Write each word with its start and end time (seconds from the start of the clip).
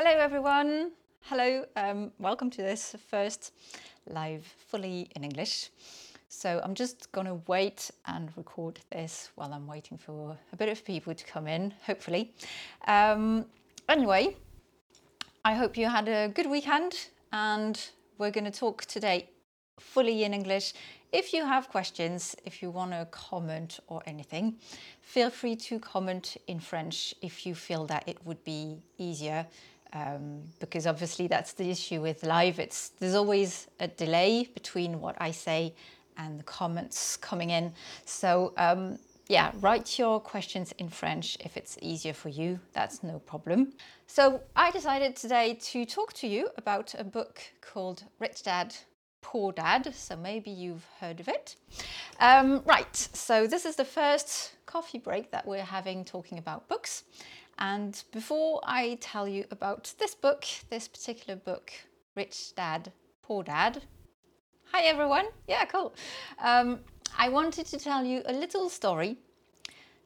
Hello, 0.00 0.12
everyone. 0.12 0.92
Hello, 1.22 1.64
um, 1.74 2.12
welcome 2.20 2.50
to 2.50 2.62
this 2.62 2.94
first 3.10 3.52
live 4.08 4.46
fully 4.68 5.10
in 5.16 5.24
English. 5.24 5.70
So 6.28 6.60
I'm 6.62 6.76
just 6.76 7.10
going 7.10 7.26
to 7.26 7.40
wait 7.48 7.90
and 8.06 8.30
record 8.36 8.78
this 8.92 9.30
while 9.34 9.52
I'm 9.52 9.66
waiting 9.66 9.98
for 9.98 10.38
a 10.52 10.56
bit 10.56 10.68
of 10.68 10.84
people 10.84 11.16
to 11.16 11.24
come 11.26 11.48
in, 11.48 11.74
hopefully. 11.84 12.32
Um, 12.86 13.46
anyway, 13.88 14.36
I 15.44 15.54
hope 15.54 15.76
you 15.76 15.88
had 15.88 16.06
a 16.06 16.28
good 16.28 16.46
weekend 16.48 17.08
and 17.32 17.74
we're 18.18 18.30
going 18.30 18.44
to 18.48 18.56
talk 18.56 18.84
today 18.84 19.30
fully 19.80 20.22
in 20.22 20.32
English. 20.32 20.74
If 21.10 21.32
you 21.32 21.44
have 21.44 21.70
questions, 21.70 22.36
if 22.44 22.62
you 22.62 22.70
want 22.70 22.92
to 22.92 23.08
comment 23.10 23.80
or 23.88 24.00
anything, 24.06 24.58
feel 25.00 25.30
free 25.30 25.56
to 25.56 25.80
comment 25.80 26.36
in 26.46 26.60
French 26.60 27.16
if 27.20 27.44
you 27.44 27.56
feel 27.56 27.84
that 27.86 28.04
it 28.06 28.18
would 28.24 28.44
be 28.44 28.82
easier. 28.96 29.46
Um, 29.94 30.42
because 30.60 30.86
obviously 30.86 31.28
that's 31.28 31.54
the 31.54 31.70
issue 31.70 32.02
with 32.02 32.22
live. 32.22 32.58
It's 32.58 32.90
there's 33.00 33.14
always 33.14 33.68
a 33.80 33.88
delay 33.88 34.48
between 34.52 35.00
what 35.00 35.16
I 35.18 35.30
say 35.30 35.74
and 36.18 36.38
the 36.38 36.44
comments 36.44 37.16
coming 37.16 37.50
in. 37.50 37.72
So 38.04 38.52
um, 38.58 38.98
yeah, 39.28 39.52
write 39.60 39.98
your 39.98 40.20
questions 40.20 40.72
in 40.78 40.88
French 40.88 41.36
if 41.40 41.56
it's 41.56 41.78
easier 41.80 42.14
for 42.14 42.28
you. 42.28 42.60
That's 42.72 43.02
no 43.02 43.18
problem. 43.20 43.72
So 44.06 44.40
I 44.56 44.70
decided 44.70 45.16
today 45.16 45.58
to 45.60 45.84
talk 45.84 46.12
to 46.14 46.26
you 46.26 46.48
about 46.56 46.94
a 46.98 47.04
book 47.04 47.40
called 47.60 48.04
Rich 48.18 48.42
Dad 48.42 48.74
Poor 49.20 49.52
Dad, 49.52 49.94
so 49.94 50.16
maybe 50.16 50.50
you've 50.50 50.86
heard 51.00 51.20
of 51.20 51.28
it. 51.28 51.56
Um, 52.20 52.62
right, 52.64 52.96
so 52.96 53.46
this 53.46 53.66
is 53.66 53.76
the 53.76 53.84
first 53.84 54.52
coffee 54.64 54.98
break 54.98 55.30
that 55.32 55.46
we're 55.46 55.62
having 55.62 56.04
talking 56.04 56.38
about 56.38 56.66
books. 56.68 57.04
And 57.58 58.02
before 58.12 58.60
I 58.64 58.98
tell 59.00 59.26
you 59.26 59.44
about 59.50 59.92
this 59.98 60.14
book, 60.14 60.44
this 60.70 60.86
particular 60.86 61.36
book, 61.36 61.72
Rich 62.14 62.54
Dad, 62.54 62.92
Poor 63.22 63.42
Dad, 63.42 63.82
hi 64.72 64.84
everyone, 64.84 65.26
yeah, 65.48 65.64
cool. 65.64 65.92
Um, 66.42 66.80
I 67.18 67.28
wanted 67.28 67.66
to 67.66 67.78
tell 67.78 68.04
you 68.04 68.22
a 68.26 68.32
little 68.32 68.68
story 68.68 69.16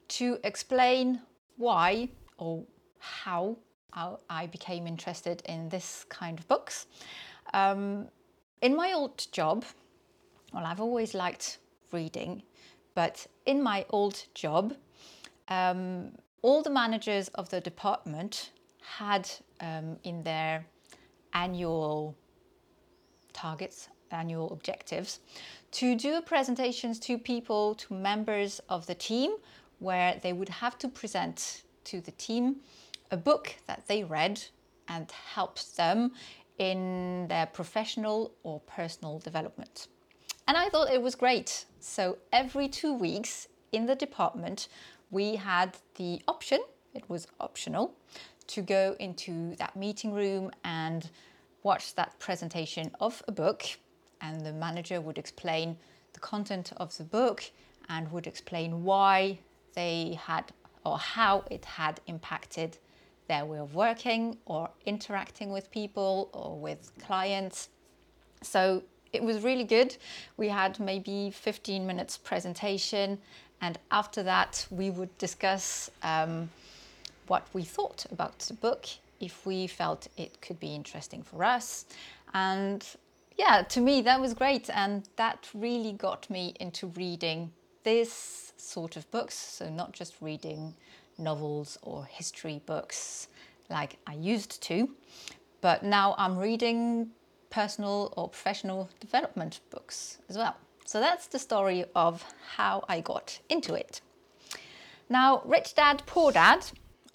to 0.09 0.39
explain 0.43 1.21
why 1.57 2.09
or 2.37 2.63
how 2.97 3.57
I 4.29 4.47
became 4.47 4.87
interested 4.87 5.43
in 5.45 5.69
this 5.69 6.05
kind 6.09 6.39
of 6.39 6.47
books. 6.47 6.87
Um, 7.53 8.07
in 8.63 8.75
my 8.75 8.93
old 8.93 9.27
job, 9.31 9.63
well, 10.51 10.65
I've 10.65 10.81
always 10.81 11.13
liked 11.13 11.59
reading, 11.91 12.41
but 12.95 13.27
in 13.45 13.61
my 13.61 13.85
old 13.91 14.25
job, 14.33 14.73
um, 15.49 16.13
all 16.43 16.61
the 16.61 16.69
managers 16.69 17.29
of 17.29 17.49
the 17.49 17.59
department 17.59 18.51
had 18.97 19.27
um, 19.61 19.97
in 20.03 20.21
their 20.23 20.65
annual 21.33 22.15
targets, 23.31 23.87
annual 24.11 24.51
objectives, 24.51 25.19
to 25.71 25.95
do 25.95 26.21
presentations 26.21 26.99
to 26.99 27.17
people, 27.17 27.73
to 27.75 27.93
members 27.95 28.61
of 28.69 28.85
the 28.85 28.93
team, 28.93 29.31
where 29.79 30.19
they 30.21 30.33
would 30.33 30.49
have 30.49 30.77
to 30.77 30.87
present 30.87 31.63
to 31.85 31.99
the 32.01 32.11
team 32.11 32.57
a 33.09 33.17
book 33.17 33.55
that 33.65 33.87
they 33.87 34.03
read 34.03 34.41
and 34.87 35.11
helped 35.11 35.75
them 35.77 36.11
in 36.59 37.25
their 37.29 37.45
professional 37.45 38.33
or 38.43 38.59
personal 38.61 39.17
development. 39.19 39.87
And 40.47 40.57
I 40.57 40.69
thought 40.69 40.91
it 40.91 41.01
was 41.01 41.15
great. 41.15 41.65
So 41.79 42.17
every 42.31 42.67
two 42.67 42.93
weeks 42.93 43.47
in 43.71 43.85
the 43.85 43.95
department, 43.95 44.67
we 45.13 45.35
had 45.35 45.77
the 45.95 46.21
option, 46.27 46.59
it 46.95 47.07
was 47.07 47.27
optional, 47.39 47.93
to 48.47 48.61
go 48.61 48.95
into 48.99 49.55
that 49.57 49.75
meeting 49.75 50.11
room 50.11 50.51
and 50.63 51.09
watch 51.61 51.93
that 51.95 52.17
presentation 52.19 52.91
of 52.99 53.21
a 53.27 53.31
book. 53.31 53.63
And 54.21 54.41
the 54.41 54.51
manager 54.51 54.99
would 54.99 55.17
explain 55.17 55.77
the 56.13 56.19
content 56.19 56.73
of 56.77 56.97
the 56.97 57.03
book 57.03 57.43
and 57.89 58.11
would 58.11 58.25
explain 58.25 58.83
why 58.83 59.39
they 59.75 60.19
had 60.21 60.51
or 60.83 60.97
how 60.97 61.45
it 61.49 61.63
had 61.63 62.01
impacted 62.07 62.77
their 63.27 63.45
way 63.45 63.59
of 63.59 63.75
working 63.75 64.37
or 64.45 64.69
interacting 64.85 65.51
with 65.51 65.71
people 65.71 66.29
or 66.33 66.57
with 66.57 66.91
clients. 67.05 67.69
So 68.41 68.83
it 69.13 69.23
was 69.23 69.43
really 69.43 69.63
good. 69.63 69.95
We 70.37 70.49
had 70.49 70.79
maybe 70.79 71.29
15 71.31 71.85
minutes 71.85 72.17
presentation, 72.17 73.19
and 73.63 73.79
after 73.91 74.23
that, 74.23 74.67
we 74.69 74.89
would 74.89 75.17
discuss 75.17 75.89
um, 76.03 76.49
what 77.27 77.47
we 77.53 77.63
thought 77.63 78.05
about 78.11 78.37
the 78.39 78.55
book, 78.55 78.87
if 79.21 79.45
we 79.45 79.67
felt 79.67 80.09
it 80.17 80.41
could 80.41 80.59
be 80.59 80.75
interesting 80.75 81.23
for 81.23 81.45
us. 81.45 81.85
And 82.33 82.85
yeah, 83.37 83.61
to 83.61 83.79
me, 83.79 84.01
that 84.01 84.19
was 84.19 84.33
great, 84.33 84.69
and 84.69 85.07
that 85.15 85.47
really 85.53 85.93
got 85.93 86.29
me 86.29 86.55
into 86.59 86.87
reading 86.87 87.53
this 87.83 88.51
sort 88.57 88.97
of 88.97 89.09
books. 89.11 89.35
So, 89.35 89.69
not 89.69 89.93
just 89.93 90.15
reading 90.19 90.73
novels 91.17 91.77
or 91.83 92.03
history 92.03 92.61
books 92.65 93.29
like 93.69 93.95
I 94.05 94.15
used 94.15 94.61
to, 94.63 94.89
but 95.61 95.83
now 95.83 96.15
I'm 96.17 96.37
reading 96.37 97.11
personal 97.49 98.11
or 98.17 98.27
professional 98.27 98.89
development 98.99 99.61
books 99.69 100.17
as 100.27 100.37
well. 100.37 100.57
So 100.93 100.99
that's 100.99 101.25
the 101.25 101.39
story 101.39 101.85
of 101.95 102.23
how 102.55 102.85
I 102.87 102.99
got 103.01 103.39
into 103.49 103.73
it. 103.73 104.01
Now, 105.09 105.41
Rich 105.43 105.73
Dad, 105.73 106.03
Poor 106.05 106.31
Dad, 106.31 106.63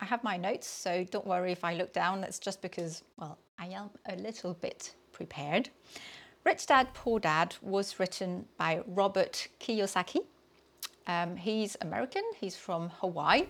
I 0.01 0.05
have 0.05 0.25
my 0.25 0.37
notes, 0.37 0.67
so 0.67 1.05
don't 1.05 1.25
worry 1.25 1.53
if 1.53 1.63
I 1.63 1.75
look 1.75 1.93
down. 1.93 2.21
That's 2.21 2.41
just 2.41 2.61
because, 2.61 3.05
well, 3.19 3.39
I 3.57 3.67
am 3.67 3.91
a 4.09 4.17
little 4.17 4.55
bit 4.55 4.97
prepared. 5.13 5.69
Rich 6.45 6.67
Dad, 6.67 6.93
Poor 6.93 7.21
Dad 7.21 7.55
was 7.63 8.01
written 8.01 8.47
by 8.57 8.83
Robert 8.85 9.47
Kiyosaki. 9.61 10.25
Um, 11.07 11.37
he's 11.37 11.77
American, 11.81 12.25
he's 12.41 12.57
from 12.57 12.91
Hawaii, 12.99 13.47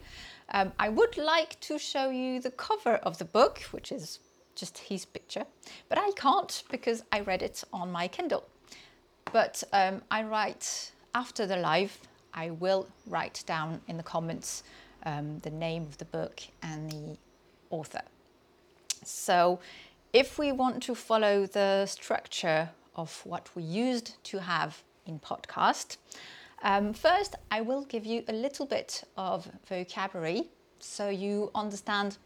um, 0.51 0.73
I 0.79 0.91
would 0.91 1.17
like 1.17 1.59
to 1.61 1.79
show 1.79 2.11
you 2.11 2.39
the 2.39 2.51
cover 2.51 2.97
of 2.97 3.17
the 3.17 3.25
book, 3.25 3.61
which 3.71 3.91
is 3.91 4.19
just 4.55 4.77
his 4.77 5.07
picture, 5.07 5.47
but 5.89 5.97
I 5.97 6.11
can't 6.17 6.65
because 6.71 7.03
I 7.11 7.21
read 7.21 7.41
it 7.41 7.65
on 7.73 7.91
my 7.91 8.09
Kindle. 8.09 8.45
But 9.33 9.63
um, 9.73 10.03
I 10.11 10.23
write 10.23 10.93
after 11.15 11.47
the 11.47 11.57
live, 11.57 11.97
I 12.35 12.51
will 12.51 12.89
write 13.07 13.43
down 13.47 13.81
in 13.89 13.97
the 13.97 14.03
comments 14.03 14.63
um, 15.05 15.39
the 15.41 15.51
name 15.51 15.83
of 15.83 15.99
the 15.99 16.05
book 16.05 16.41
and 16.63 16.91
the 16.91 17.17
author. 17.71 18.03
So 19.05 19.61
if 20.13 20.39
we 20.39 20.53
want 20.53 20.83
to 20.85 20.95
follow 20.95 21.47
the 21.47 21.87
structure 21.87 22.71
of 22.97 23.21
what 23.25 23.49
we 23.55 23.63
used 23.63 24.23
to 24.25 24.39
have 24.39 24.83
in 25.07 25.19
podcast, 25.19 25.97
um, 26.63 26.93
first, 26.93 27.37
I 27.51 27.61
will 27.61 27.85
give 27.85 28.05
you 28.05 28.25
a 28.29 28.33
little 28.33 28.67
bit 28.67 29.05
of 29.17 29.49
vocabulary 29.69 30.49
so 30.81 31.09
you 31.09 31.51
understand 31.55 32.19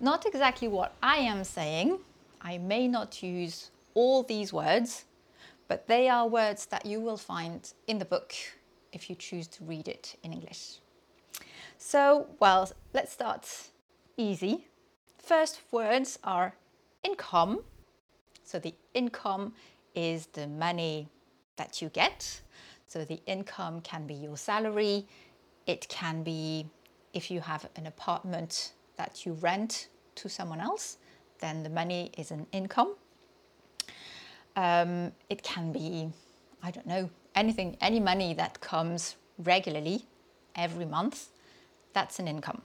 not 0.00 0.26
exactly 0.26 0.68
what 0.68 0.94
I 1.02 1.18
am 1.18 1.44
saying. 1.44 1.98
I 2.40 2.58
may 2.58 2.88
not 2.88 3.22
use 3.22 3.70
all 3.94 4.24
these 4.24 4.52
words, 4.52 5.04
but 5.72 5.88
they 5.88 6.06
are 6.06 6.28
words 6.28 6.66
that 6.66 6.84
you 6.84 7.00
will 7.00 7.16
find 7.16 7.72
in 7.86 7.98
the 7.98 8.04
book 8.04 8.34
if 8.92 9.08
you 9.08 9.16
choose 9.16 9.46
to 9.48 9.64
read 9.64 9.88
it 9.88 10.16
in 10.22 10.30
English. 10.30 10.80
So, 11.78 12.26
well, 12.40 12.70
let's 12.92 13.10
start 13.10 13.48
easy. 14.18 14.66
First 15.16 15.62
words 15.70 16.18
are 16.24 16.54
income. 17.02 17.60
So, 18.44 18.58
the 18.58 18.74
income 18.92 19.54
is 19.94 20.26
the 20.34 20.46
money 20.46 21.08
that 21.56 21.80
you 21.80 21.88
get. 21.88 22.42
So 22.86 23.06
the 23.06 23.22
income 23.24 23.80
can 23.80 24.06
be 24.06 24.12
your 24.12 24.36
salary, 24.36 25.06
it 25.66 25.88
can 25.88 26.22
be 26.22 26.66
if 27.14 27.30
you 27.30 27.40
have 27.40 27.66
an 27.76 27.86
apartment 27.86 28.74
that 28.98 29.24
you 29.24 29.32
rent 29.40 29.88
to 30.16 30.28
someone 30.28 30.60
else, 30.60 30.98
then 31.38 31.62
the 31.62 31.70
money 31.70 32.12
is 32.18 32.30
an 32.30 32.46
income. 32.52 32.94
Um, 34.56 35.12
it 35.30 35.42
can 35.42 35.72
be, 35.72 36.10
I 36.62 36.70
don't 36.70 36.86
know, 36.86 37.10
anything, 37.34 37.76
any 37.80 38.00
money 38.00 38.34
that 38.34 38.60
comes 38.60 39.16
regularly 39.38 40.04
every 40.54 40.84
month, 40.84 41.28
that's 41.92 42.18
an 42.18 42.28
income. 42.28 42.62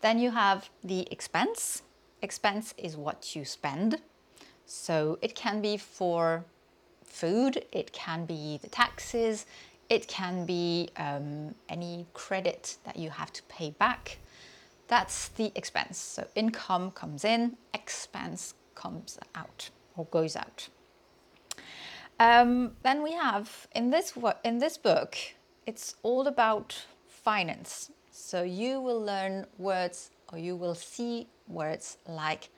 Then 0.00 0.18
you 0.18 0.30
have 0.30 0.68
the 0.82 1.06
expense. 1.10 1.82
Expense 2.22 2.74
is 2.76 2.96
what 2.96 3.34
you 3.34 3.44
spend. 3.44 4.00
So 4.66 5.18
it 5.22 5.34
can 5.34 5.60
be 5.60 5.76
for 5.76 6.44
food, 7.04 7.64
it 7.72 7.92
can 7.92 8.24
be 8.24 8.58
the 8.62 8.68
taxes, 8.68 9.46
it 9.88 10.08
can 10.08 10.46
be 10.46 10.88
um, 10.96 11.54
any 11.68 12.06
credit 12.14 12.78
that 12.84 12.96
you 12.96 13.10
have 13.10 13.32
to 13.34 13.42
pay 13.44 13.70
back. 13.70 14.18
That's 14.88 15.28
the 15.28 15.52
expense. 15.54 15.98
So 15.98 16.26
income 16.34 16.90
comes 16.92 17.24
in, 17.24 17.56
expense 17.74 18.54
comes 18.74 19.18
out 19.34 19.70
or 19.96 20.06
goes 20.06 20.36
out. 20.36 20.68
Um, 22.20 22.72
then 22.82 23.02
we 23.02 23.12
have 23.12 23.66
in 23.74 23.90
this 23.90 24.12
in 24.44 24.58
this 24.58 24.78
book, 24.78 25.16
it's 25.66 25.96
all 26.02 26.26
about 26.26 26.84
finance. 27.08 27.90
So 28.10 28.42
you 28.42 28.80
will 28.80 29.00
learn 29.00 29.46
words 29.58 30.10
or 30.32 30.38
you 30.38 30.56
will 30.56 30.74
see 30.74 31.28
words 31.48 31.98
like 32.06 32.48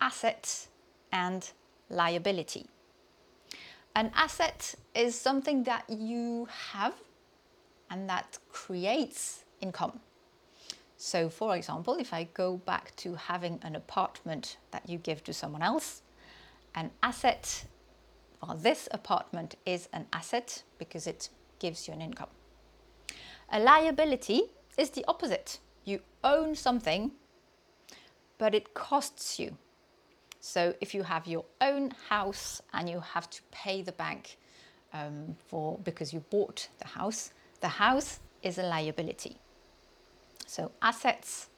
asset 0.00 0.68
and 1.12 1.50
liability. 1.88 2.66
An 3.94 4.10
asset 4.14 4.74
is 4.94 5.14
something 5.18 5.64
that 5.64 5.84
you 5.88 6.48
have 6.72 6.94
and 7.90 8.08
that 8.08 8.38
creates 8.50 9.44
income. 9.60 10.00
So, 10.98 11.28
for 11.28 11.56
example, 11.56 11.94
if 11.94 12.12
I 12.12 12.28
go 12.34 12.56
back 12.56 12.94
to 12.96 13.14
having 13.14 13.58
an 13.62 13.76
apartment 13.76 14.56
that 14.70 14.88
you 14.88 14.98
give 14.98 15.22
to 15.24 15.32
someone 15.32 15.62
else, 15.62 16.02
an 16.74 16.90
asset, 17.02 17.64
well, 18.46 18.56
this 18.56 18.88
apartment 18.92 19.56
is 19.64 19.88
an 19.92 20.06
asset 20.12 20.62
because 20.78 21.06
it 21.06 21.30
gives 21.58 21.88
you 21.88 21.94
an 21.94 22.00
income. 22.00 22.28
A 23.50 23.58
liability 23.58 24.42
is 24.76 24.90
the 24.90 25.04
opposite. 25.08 25.58
You 25.84 26.00
own 26.22 26.54
something, 26.54 27.12
but 28.38 28.54
it 28.54 28.74
costs 28.74 29.38
you. 29.38 29.56
So 30.40 30.74
if 30.80 30.94
you 30.94 31.02
have 31.02 31.26
your 31.26 31.44
own 31.60 31.92
house 32.08 32.62
and 32.72 32.88
you 32.88 33.00
have 33.00 33.28
to 33.30 33.42
pay 33.50 33.82
the 33.82 33.92
bank 33.92 34.38
um, 34.92 35.36
for 35.46 35.78
because 35.82 36.12
you 36.12 36.20
bought 36.30 36.68
the 36.78 36.86
house, 36.86 37.32
the 37.60 37.68
house 37.68 38.20
is 38.42 38.58
a 38.58 38.62
liability. 38.62 39.38
So 40.46 40.70
assets, 40.82 41.48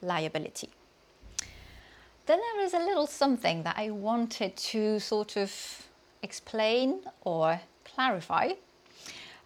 liability. 0.00 0.70
Then 2.26 2.38
there 2.38 2.64
is 2.64 2.74
a 2.74 2.78
little 2.78 3.06
something 3.06 3.64
that 3.64 3.76
I 3.76 3.90
wanted 3.90 4.56
to 4.56 5.00
sort 5.00 5.36
of 5.36 5.89
explain 6.22 7.00
or 7.22 7.60
clarify. 7.84 8.52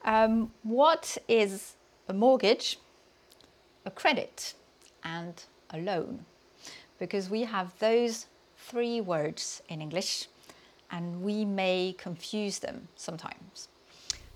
Um, 0.04 0.52
what 0.62 1.18
is 1.28 1.74
a 2.08 2.12
mortgage, 2.12 2.78
a 3.84 3.90
credit, 3.90 4.54
and 5.02 5.42
a 5.70 5.78
loan? 5.78 6.24
Because 6.98 7.30
we 7.30 7.42
have 7.42 7.78
those 7.78 8.26
three 8.56 9.00
words 9.00 9.62
in 9.68 9.80
English 9.80 10.28
and 10.90 11.22
we 11.22 11.44
may 11.44 11.94
confuse 11.98 12.58
them 12.58 12.88
sometimes. 12.96 13.68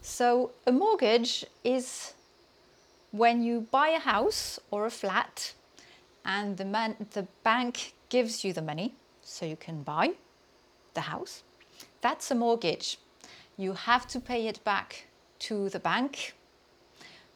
So, 0.01 0.53
a 0.67 0.73
mortgage 0.73 1.45
is 1.65 2.15
when 3.11 3.43
you 3.43 3.67
buy 3.71 3.89
a 3.89 3.99
house 3.99 4.59
or 4.71 4.87
a 4.87 4.91
flat 4.91 5.53
and 6.25 6.57
the, 6.57 6.65
man, 6.65 6.97
the 7.13 7.27
bank 7.43 7.95
gives 8.09 8.45
you 8.45 8.53
the 8.53 8.63
money 8.63 8.95
so 9.23 9.47
you 9.47 9.57
can 9.57 9.83
buy 9.83 10.13
the 10.95 11.03
house, 11.03 11.43
that's 12.01 12.31
a 12.31 12.35
mortgage. 12.35 12.99
You 13.57 13.73
have 13.73 14.07
to 14.09 14.21
pay 14.21 14.47
it 14.47 14.63
back 14.65 15.07
to 15.41 15.69
the 15.69 15.79
bank, 15.79 16.35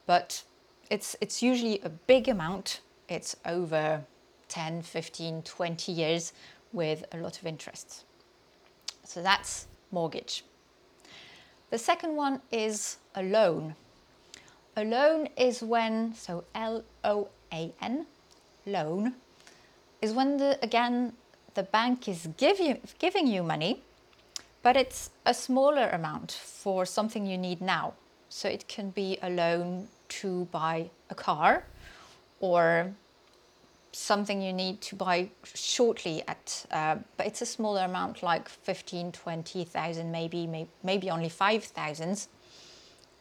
but 0.06 0.43
it's, 0.91 1.17
it's 1.20 1.43
usually 1.43 1.81
a 1.81 1.88
big 1.88 2.29
amount. 2.29 2.81
It's 3.09 3.37
over 3.44 4.05
10, 4.49 4.82
15, 4.82 5.43
20 5.43 5.93
years 5.93 6.32
with 6.73 7.05
a 7.12 7.17
lot 7.19 7.38
of 7.38 7.47
interest. 7.47 8.05
So 9.05 9.23
that's 9.23 9.67
mortgage. 9.91 10.44
The 11.70 11.79
second 11.79 12.17
one 12.17 12.41
is 12.50 12.99
a 13.14 13.23
loan. 13.23 13.75
A 14.76 14.85
loan 14.85 15.29
is 15.37 15.62
when, 15.62 16.14
so 16.14 16.44
L 16.55 16.85
O 17.05 17.29
A 17.53 17.73
N, 17.81 18.06
loan, 18.67 19.14
is 20.00 20.12
when 20.12 20.37
the, 20.37 20.59
again 20.62 21.12
the 21.55 21.62
bank 21.62 22.09
is 22.09 22.29
give 22.37 22.59
you, 22.61 22.79
giving 22.99 23.26
you 23.26 23.43
money, 23.43 23.82
but 24.62 24.76
it's 24.76 25.11
a 25.26 25.35
smaller 25.35 25.88
amount 25.88 26.32
for 26.32 26.87
something 26.87 27.26
you 27.26 27.38
need 27.38 27.61
now. 27.61 27.94
So 28.29 28.49
it 28.49 28.69
can 28.69 28.91
be 28.91 29.19
a 29.23 29.29
loan 29.29 29.88
to 30.20 30.47
buy 30.47 30.91
a 31.11 31.14
car 31.14 31.64
or 32.41 32.93
something 33.93 34.41
you 34.41 34.53
need 34.53 34.81
to 34.81 34.97
buy 34.97 35.31
shortly 35.55 36.23
at 36.26 36.67
uh, 36.70 36.97
but 37.17 37.26
it's 37.26 37.43
a 37.43 37.47
smaller 37.47 37.82
amount 37.85 38.23
like 38.23 38.49
15 38.49 39.12
20,000 39.12 40.11
maybe, 40.11 40.47
maybe 40.47 40.70
maybe 40.82 41.11
only 41.11 41.29
5,000 41.29 42.26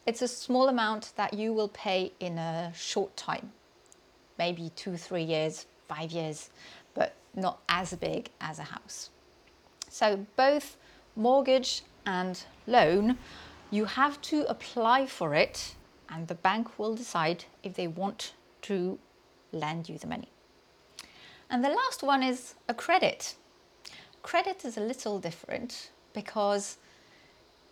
it's 0.06 0.22
a 0.22 0.28
small 0.28 0.70
amount 0.70 1.12
that 1.18 1.34
you 1.34 1.54
will 1.54 1.68
pay 1.68 2.14
in 2.22 2.38
a 2.38 2.72
short 2.74 3.16
time 3.18 3.52
maybe 4.38 4.72
2 4.78 4.96
3 4.96 5.22
years 5.22 5.66
5 5.90 6.12
years 6.12 6.50
but 6.94 7.16
not 7.36 7.60
as 7.68 7.94
big 7.96 8.30
as 8.40 8.58
a 8.58 8.64
house 8.64 9.10
so 9.90 10.26
both 10.38 10.78
mortgage 11.16 11.84
and 12.06 12.44
loan 12.68 13.18
you 13.70 13.86
have 13.86 14.20
to 14.22 14.46
apply 14.50 15.06
for 15.06 15.34
it 15.34 15.76
and 16.10 16.28
the 16.28 16.36
bank 16.36 16.78
will 16.78 16.96
decide 16.96 17.46
if 17.64 17.74
they 17.76 17.88
want 17.88 18.34
to 18.62 19.00
lend 19.52 19.88
you 19.88 19.98
the 19.98 20.08
money 20.08 20.30
and 21.52 21.66
the 21.66 21.70
last 21.70 22.02
one 22.02 22.24
is 22.24 22.56
a 22.70 22.74
credit. 22.74 23.36
Credit 24.24 24.64
is 24.64 24.78
a 24.78 24.82
little 24.82 25.20
different 25.20 25.92
because 26.14 26.78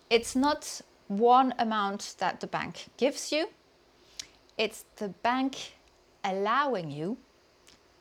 it's 0.09 0.35
not 0.35 0.81
one 1.07 1.53
amount 1.57 2.15
that 2.19 2.41
the 2.41 2.47
bank 2.47 2.87
gives 2.97 3.31
you, 3.31 3.47
it's 4.57 4.83
the 4.97 5.07
bank 5.07 5.77
allowing 6.25 6.91
you 6.91 7.17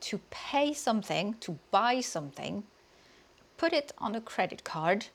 to 0.01 0.19
pay 0.29 0.73
something, 0.73 1.35
to 1.39 1.57
buy 1.71 2.01
something, 2.01 2.63
put 3.55 3.71
it 3.71 3.93
on 3.99 4.15
a 4.15 4.21
credit 4.21 4.65
card, 4.65 5.07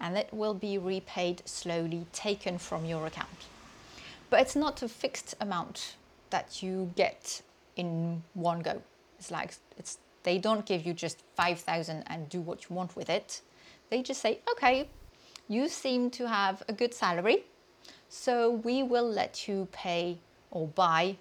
and 0.00 0.16
it 0.16 0.32
will 0.32 0.54
be 0.54 0.78
repaid 0.78 1.42
slowly, 1.44 2.06
taken 2.12 2.58
from 2.58 2.84
your 2.84 3.06
account. 3.06 3.46
But 4.30 4.40
it's 4.40 4.56
not 4.56 4.82
a 4.82 4.88
fixed 4.88 5.34
amount 5.40 5.96
that 6.30 6.62
you 6.62 6.92
get 6.96 7.42
in 7.76 8.22
one 8.34 8.60
go. 8.60 8.82
It's 9.18 9.30
like 9.30 9.54
it's 9.76 9.98
they 10.22 10.38
don't 10.38 10.66
give 10.66 10.84
you 10.86 10.92
just 10.92 11.22
5000 11.34 12.04
and 12.06 12.28
do 12.28 12.40
what 12.40 12.68
you 12.68 12.76
want 12.76 12.94
with 12.94 13.08
it. 13.10 13.40
They 13.90 14.02
just 14.02 14.20
say, 14.20 14.40
"Okay, 14.52 14.88
you 15.48 15.68
seem 15.68 16.10
to 16.10 16.28
have 16.28 16.62
a 16.68 16.72
good 16.72 16.94
salary, 16.94 17.44
so 18.08 18.50
we 18.50 18.82
will 18.82 19.08
let 19.08 19.48
you 19.48 19.68
pay 19.72 20.18
or 20.50 20.66
buy 20.68 21.16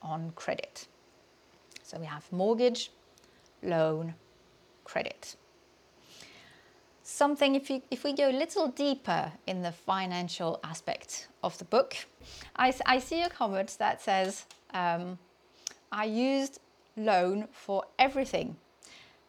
on 0.00 0.32
credit." 0.36 0.86
So 1.82 1.98
we 1.98 2.06
have 2.06 2.30
mortgage, 2.32 2.90
loan, 3.62 4.14
credit. 4.84 5.36
Something, 7.14 7.54
if, 7.54 7.70
you, 7.70 7.80
if 7.92 8.02
we 8.02 8.12
go 8.12 8.28
a 8.28 8.32
little 8.32 8.66
deeper 8.66 9.30
in 9.46 9.62
the 9.62 9.70
financial 9.70 10.58
aspect 10.64 11.28
of 11.44 11.56
the 11.58 11.64
book, 11.64 11.94
I, 12.56 12.74
I 12.86 12.98
see 12.98 13.22
a 13.22 13.28
comment 13.28 13.76
that 13.78 14.02
says, 14.02 14.46
um, 14.72 15.16
I 15.92 16.06
used 16.06 16.58
loan 16.96 17.46
for 17.52 17.84
everything. 18.00 18.56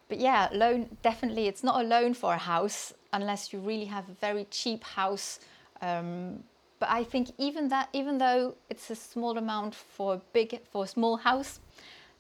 But 0.10 0.20
yeah, 0.20 0.50
loan 0.52 0.98
definitely, 1.04 1.46
it's 1.46 1.64
not 1.64 1.80
a 1.80 1.88
loan 1.88 2.16
for 2.16 2.33
a 2.33 2.40
house 2.40 2.92
unless 3.14 3.54
you 3.54 3.59
really 3.59 3.86
have 3.86 4.09
a 4.09 4.14
very 4.14 4.48
cheap 4.50 4.83
house. 4.83 5.40
Um, 5.80 6.42
but 6.80 6.90
I 6.90 7.04
think 7.04 7.33
even 7.38 7.68
that, 7.68 7.90
even 7.94 8.18
though 8.18 8.56
it's 8.68 8.90
a 8.90 8.95
small 8.95 9.38
amount 9.38 9.76
for 9.76 10.16
a 10.16 10.21
big, 10.33 10.59
for 10.71 10.86
a 10.86 10.88
small 10.88 11.18
house, 11.18 11.59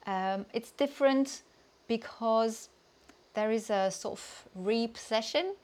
um, 0.05 0.45
it's 0.53 0.69
different 0.69 1.41
because 1.87 2.69
there 3.35 3.51
is 3.51 3.69
a 3.69 3.91
sort 3.91 4.19
of 4.19 4.45
repossession. 4.55 5.55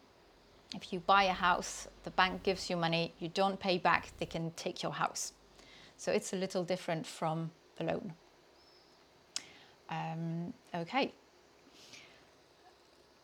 If 0.75 0.93
you 0.93 0.99
buy 0.99 1.23
a 1.23 1.33
house, 1.33 1.87
the 2.03 2.11
bank 2.11 2.43
gives 2.43 2.69
you 2.69 2.77
money, 2.77 3.13
you 3.19 3.29
don't 3.29 3.59
pay 3.59 3.77
back, 3.77 4.11
they 4.19 4.25
can 4.25 4.51
take 4.51 4.81
your 4.81 4.93
house. 4.93 5.33
So 5.97 6.11
it's 6.11 6.33
a 6.33 6.35
little 6.35 6.63
different 6.63 7.05
from 7.05 7.51
a 7.79 7.83
loan. 7.83 8.13
Um, 9.89 10.53
okay. 10.73 11.13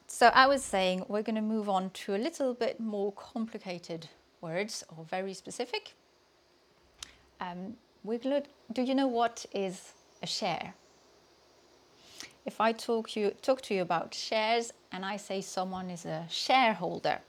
So 0.08 0.27
I 0.27 0.48
was 0.48 0.63
saying 0.63 1.06
we're 1.08 1.22
going 1.22 1.36
to 1.36 1.42
move 1.42 1.70
on 1.70 1.89
to 1.92 2.16
a 2.16 2.18
little 2.18 2.54
bit 2.54 2.80
more 2.80 3.12
complicated 3.13 4.10
words 4.42 4.84
or 4.96 5.06
very 5.06 5.34
specific. 5.34 5.94
Um, 7.39 7.75
do 8.74 8.82
you 8.82 8.96
know 8.96 9.08
what 9.08 9.46
is 9.54 9.94
a 10.24 10.27
share? 10.27 10.74
If 12.46 12.62
I 12.62 12.72
talk, 12.72 13.16
you, 13.16 13.32
talk 13.42 13.62
to 13.63 13.74
you 13.74 13.82
about 13.82 14.13
shares 14.13 14.72
and 14.92 15.06
I 15.06 15.18
say 15.18 15.42
someone 15.42 15.89
is 15.89 16.06
a 16.06 16.25
shareholder, 16.30 17.20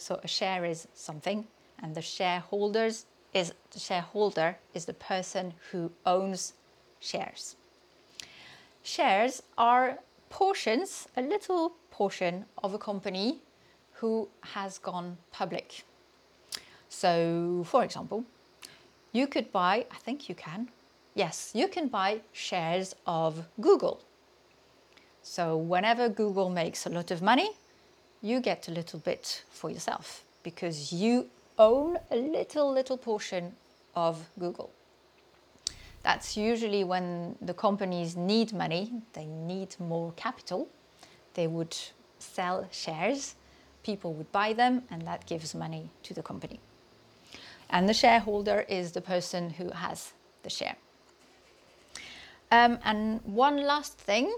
so 0.00 0.18
a 0.22 0.28
share 0.28 0.64
is 0.64 0.88
something 0.94 1.46
and 1.82 1.94
the 1.94 2.02
shareholders 2.02 3.06
is 3.32 3.52
the 3.70 3.78
shareholder 3.78 4.56
is 4.74 4.84
the 4.84 4.94
person 4.94 5.54
who 5.70 5.90
owns 6.04 6.54
shares 6.98 7.56
shares 8.82 9.42
are 9.58 9.98
portions, 10.28 11.08
a 11.16 11.22
little 11.22 11.74
portion 11.90 12.46
of 12.62 12.74
a 12.74 12.78
company 12.78 13.40
who 13.94 14.28
has 14.40 14.78
gone 14.78 15.18
public. 15.32 15.84
So, 16.88 17.64
for 17.66 17.84
example, 17.84 18.24
you 19.12 19.26
could 19.26 19.52
buy, 19.52 19.86
I 19.90 19.96
think 19.96 20.28
you 20.28 20.34
can, 20.34 20.68
yes, 21.14 21.50
you 21.54 21.68
can 21.68 21.88
buy 21.88 22.20
shares 22.32 22.94
of 23.06 23.46
Google. 23.60 24.00
So, 25.22 25.56
whenever 25.56 26.08
Google 26.08 26.48
makes 26.48 26.86
a 26.86 26.90
lot 26.90 27.10
of 27.10 27.20
money, 27.20 27.50
you 28.22 28.40
get 28.40 28.68
a 28.68 28.70
little 28.70 28.98
bit 28.98 29.44
for 29.50 29.70
yourself 29.70 30.24
because 30.42 30.92
you 30.92 31.28
own 31.58 31.98
a 32.10 32.16
little, 32.16 32.72
little 32.72 32.96
portion 32.96 33.54
of 33.94 34.28
Google. 34.38 34.70
That's 36.02 36.36
usually 36.36 36.84
when 36.84 37.36
the 37.42 37.52
companies 37.54 38.16
need 38.16 38.52
money, 38.52 38.92
they 39.12 39.26
need 39.26 39.76
more 39.78 40.12
capital, 40.16 40.68
they 41.34 41.46
would 41.46 41.76
sell 42.18 42.66
shares, 42.70 43.34
people 43.82 44.14
would 44.14 44.32
buy 44.32 44.52
them, 44.54 44.82
and 44.90 45.02
that 45.02 45.26
gives 45.26 45.54
money 45.54 45.90
to 46.04 46.14
the 46.14 46.22
company. 46.22 46.60
And 47.68 47.88
the 47.88 47.94
shareholder 47.94 48.64
is 48.68 48.92
the 48.92 49.00
person 49.00 49.50
who 49.50 49.70
has 49.70 50.12
the 50.42 50.50
share. 50.50 50.76
Um, 52.50 52.78
and 52.84 53.20
one 53.24 53.58
last 53.58 53.96
thing 53.96 54.34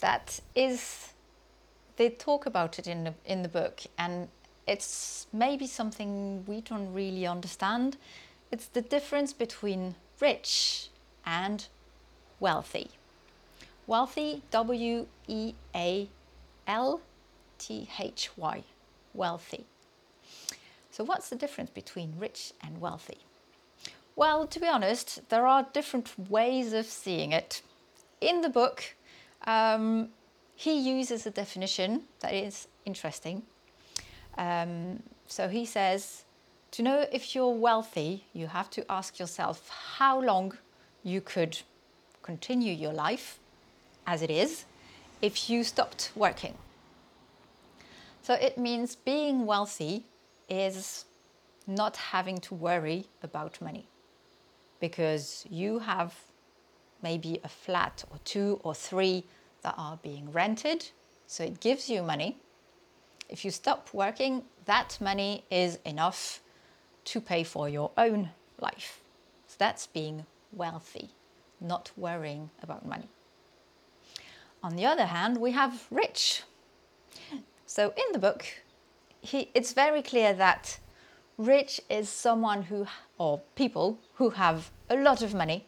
that 0.00 0.40
is, 0.54 1.12
they 1.96 2.10
talk 2.10 2.46
about 2.46 2.78
it 2.78 2.86
in 2.86 3.04
the, 3.04 3.14
in 3.24 3.42
the 3.42 3.48
book, 3.48 3.82
and 3.98 4.28
it's 4.66 5.26
maybe 5.32 5.66
something 5.66 6.44
we 6.46 6.60
don't 6.60 6.92
really 6.92 7.26
understand. 7.26 7.96
It's 8.50 8.66
the 8.66 8.82
difference 8.82 9.32
between 9.32 9.94
rich 10.20 10.88
and 11.26 11.66
wealthy. 12.40 12.90
Wealthy, 13.86 14.42
W 14.50 15.06
E 15.28 15.54
A 15.74 16.08
L 16.66 17.00
T 17.58 17.88
H 17.98 18.30
Y, 18.36 18.62
wealthy. 19.12 19.64
So, 20.90 21.04
what's 21.04 21.28
the 21.28 21.36
difference 21.36 21.70
between 21.70 22.14
rich 22.18 22.52
and 22.62 22.80
wealthy? 22.80 23.18
Well, 24.16 24.46
to 24.46 24.60
be 24.60 24.66
honest, 24.66 25.28
there 25.28 25.46
are 25.46 25.66
different 25.72 26.12
ways 26.30 26.72
of 26.72 26.86
seeing 26.86 27.32
it. 27.32 27.62
In 28.20 28.40
the 28.42 28.48
book, 28.48 28.94
um, 29.46 30.10
he 30.56 30.78
uses 30.78 31.26
a 31.26 31.30
definition 31.30 32.02
that 32.20 32.32
is 32.32 32.68
interesting. 32.84 33.42
Um, 34.38 35.02
so 35.26 35.48
he 35.48 35.64
says, 35.66 36.24
to 36.72 36.82
know 36.82 37.06
if 37.12 37.34
you're 37.34 37.54
wealthy, 37.54 38.24
you 38.32 38.46
have 38.48 38.70
to 38.70 38.90
ask 38.90 39.18
yourself 39.18 39.68
how 39.96 40.20
long 40.20 40.56
you 41.02 41.20
could 41.20 41.60
continue 42.22 42.72
your 42.72 42.92
life 42.92 43.38
as 44.06 44.22
it 44.22 44.30
is 44.30 44.64
if 45.22 45.48
you 45.48 45.64
stopped 45.64 46.10
working. 46.14 46.54
So 48.22 48.34
it 48.34 48.56
means 48.58 48.96
being 48.96 49.46
wealthy 49.46 50.04
is 50.48 51.04
not 51.66 51.96
having 51.96 52.38
to 52.38 52.54
worry 52.54 53.06
about 53.22 53.60
money 53.60 53.86
because 54.80 55.44
you 55.50 55.78
have 55.80 56.14
maybe 57.02 57.40
a 57.44 57.48
flat 57.48 58.04
or 58.10 58.18
two 58.24 58.60
or 58.62 58.74
three 58.74 59.24
that 59.64 59.74
are 59.76 59.98
being 60.02 60.30
rented. 60.30 60.90
So 61.26 61.42
it 61.42 61.58
gives 61.58 61.90
you 61.90 62.02
money. 62.02 62.38
If 63.28 63.44
you 63.44 63.50
stop 63.50 63.88
working, 63.92 64.44
that 64.66 64.98
money 65.00 65.44
is 65.50 65.78
enough 65.84 66.40
to 67.06 67.20
pay 67.20 67.42
for 67.42 67.68
your 67.68 67.90
own 67.98 68.30
life. 68.60 69.00
So 69.48 69.56
that's 69.58 69.86
being 69.86 70.26
wealthy, 70.52 71.10
not 71.60 71.90
worrying 71.96 72.50
about 72.62 72.86
money. 72.86 73.08
On 74.62 74.76
the 74.76 74.86
other 74.86 75.06
hand, 75.06 75.38
we 75.38 75.52
have 75.52 75.86
rich. 75.90 76.42
So 77.66 77.92
in 77.96 78.12
the 78.12 78.18
book, 78.18 78.46
he, 79.20 79.50
it's 79.54 79.72
very 79.72 80.02
clear 80.02 80.32
that 80.34 80.78
rich 81.38 81.80
is 81.90 82.08
someone 82.08 82.62
who, 82.62 82.86
or 83.18 83.40
people 83.56 83.98
who 84.14 84.30
have 84.30 84.70
a 84.88 84.96
lot 84.96 85.22
of 85.22 85.34
money, 85.34 85.66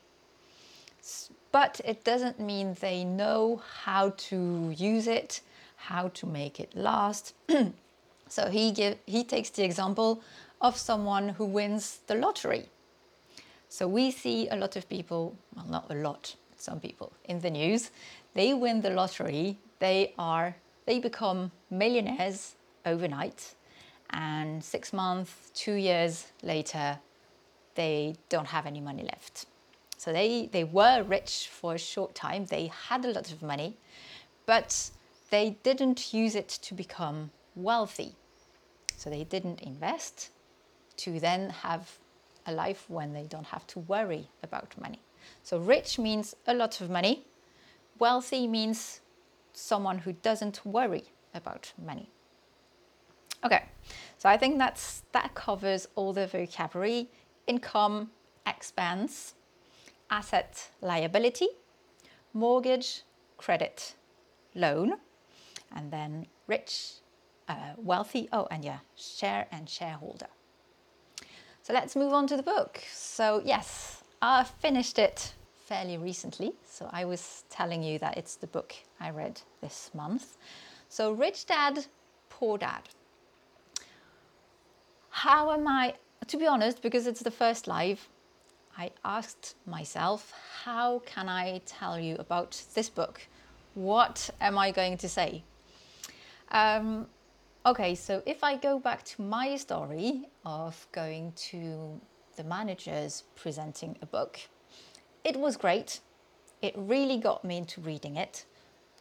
but 1.57 1.81
it 1.87 2.05
doesn't 2.05 2.39
mean 2.39 2.77
they 2.81 3.03
know 3.03 3.63
how 3.85 4.11
to 4.29 4.75
use 4.77 5.07
it, 5.07 5.41
how 5.77 6.09
to 6.09 6.27
make 6.27 6.61
it 6.61 6.77
last. 6.77 7.33
so 8.29 8.51
he, 8.51 8.71
give, 8.73 8.99
he 9.07 9.25
takes 9.25 9.49
the 9.49 9.65
example 9.65 10.21
of 10.61 10.77
someone 10.77 11.31
who 11.31 11.47
wins 11.47 12.01
the 12.09 12.15
lottery. 12.15 12.69
So 13.71 13.89
we 13.89 14.11
see 14.11 14.49
a 14.49 14.57
lot 14.57 14.77
of 14.77 14.87
people, 14.87 15.35
well, 15.55 15.65
not 15.71 15.91
a 15.91 15.95
lot, 15.95 16.37
some 16.59 16.79
people 16.79 17.11
in 17.25 17.41
the 17.41 17.49
news, 17.49 17.91
they 18.35 18.53
win 18.53 18.83
the 18.83 18.91
lottery, 18.91 19.57
they 19.79 20.13
are 20.19 20.55
they 20.85 20.99
become 20.99 21.53
millionaires 21.71 22.57
overnight 22.85 23.55
and 24.11 24.63
6 24.63 24.93
months, 24.93 25.33
2 25.55 25.73
years 25.73 26.27
later 26.43 26.99
they 27.77 28.15
don't 28.29 28.49
have 28.49 28.67
any 28.67 28.83
money 28.83 29.05
left. 29.05 29.47
So 29.97 30.13
they 30.13 30.49
they 30.53 30.65
were 30.65 31.03
rich 31.03 31.49
for 31.51 31.75
a 31.75 31.79
short 31.79 32.15
time, 32.15 32.47
they 32.47 32.71
had 32.89 33.05
a 33.05 33.13
lot 33.13 33.33
of 33.33 33.43
money, 33.43 33.77
but 34.45 34.91
they 35.31 35.57
didn't 35.63 36.13
use 36.13 36.35
it 36.35 36.49
to 36.49 36.75
become 36.75 37.31
wealthy. 37.55 38.15
So 38.97 39.11
they 39.11 39.25
didn't 39.25 39.61
invest 39.63 40.31
to 40.99 41.21
then 41.21 41.51
have 41.51 41.99
a 42.47 42.53
life 42.53 42.85
when 42.89 43.13
they 43.13 43.25
don't 43.25 43.47
have 43.47 43.67
to 43.69 43.81
worry 43.81 44.29
about 44.43 44.75
money. 44.81 45.01
So 45.43 45.59
rich 45.59 45.99
means 45.99 46.35
a 46.47 46.55
lot 46.55 46.81
of 46.81 46.91
money. 46.91 47.25
Wealthy 47.99 48.47
means 48.47 49.01
someone 49.53 49.99
who 49.99 50.13
doesn't 50.13 50.65
worry 50.65 51.05
about 51.35 51.73
money. 51.85 52.11
Okay, 53.45 53.65
so 54.19 54.29
I 54.29 54.37
think 54.37 54.59
that's 54.59 55.03
that 55.13 55.35
covers 55.35 55.89
all 55.95 56.13
the 56.13 56.27
vocabulary: 56.27 57.09
income, 57.47 58.11
expense, 58.47 59.35
asset, 60.11 60.71
liability, 60.81 61.49
mortgage, 62.33 63.03
credit, 63.37 63.95
loan, 64.55 64.95
and 65.75 65.91
then 65.91 66.27
rich, 66.47 66.95
uh, 67.49 67.73
wealthy. 67.77 68.29
Oh, 68.33 68.47
and 68.51 68.65
yeah, 68.65 68.79
share 68.97 69.47
and 69.51 69.69
shareholder. 69.69 70.29
So 71.63 71.73
let's 71.73 71.97
move 71.97 72.13
on 72.13 72.27
to 72.29 72.37
the 72.37 72.43
book. 72.43 72.81
So 72.93 73.43
yes, 73.45 74.05
I 74.23 74.45
finished 74.45 74.99
it 74.99 75.35
fairly 75.67 75.99
recently. 75.99 76.53
So 76.65 76.89
I 76.93 77.05
was 77.05 77.45
telling 77.51 77.83
you 77.83 77.99
that 77.99 78.17
it's 78.17 78.37
the 78.37 78.47
book 78.47 78.75
I 79.01 79.11
read 79.11 79.41
this 79.61 79.91
month. 79.95 80.37
So 80.89 81.13
Rich 81.13 81.47
Dad, 81.47 81.87
Poor 82.31 82.57
Dad. 82.57 82.83
How 85.11 85.51
am 85.53 85.67
I, 85.67 85.95
to 86.29 86.37
be 86.37 86.47
honest, 86.47 86.83
because 86.83 87.07
it's 87.07 87.23
the 87.23 87.31
first 87.31 87.67
live, 87.67 88.09
I 88.77 88.91
asked 89.05 89.55
myself, 89.67 90.33
how 90.65 91.01
can 91.07 91.29
I 91.29 91.61
tell 91.67 91.99
you 91.99 92.17
about 92.19 92.63
this 92.75 92.91
book? 92.91 93.27
What 93.75 94.31
am 94.41 94.59
I 94.59 94.71
going 94.71 94.99
to 94.99 95.09
say? 95.09 95.43
Um, 96.51 97.07
Okay, 97.67 97.97
so 97.97 98.23
if 98.27 98.45
I 98.45 98.55
go 98.55 98.79
back 98.79 99.03
to 99.07 99.23
my 99.23 99.57
story 99.57 100.29
of 100.45 100.87
going 100.93 101.33
to 101.51 102.01
the 102.37 102.45
managers 102.45 103.25
presenting 103.35 103.97
a 104.01 104.07
book, 104.07 104.39
it 105.25 105.37
was 105.37 105.57
great. 105.57 105.99
It 106.63 106.75
really 106.77 107.19
got 107.19 107.45
me 107.45 107.57
into 107.57 107.81
reading 107.81 108.15
it, 108.15 108.45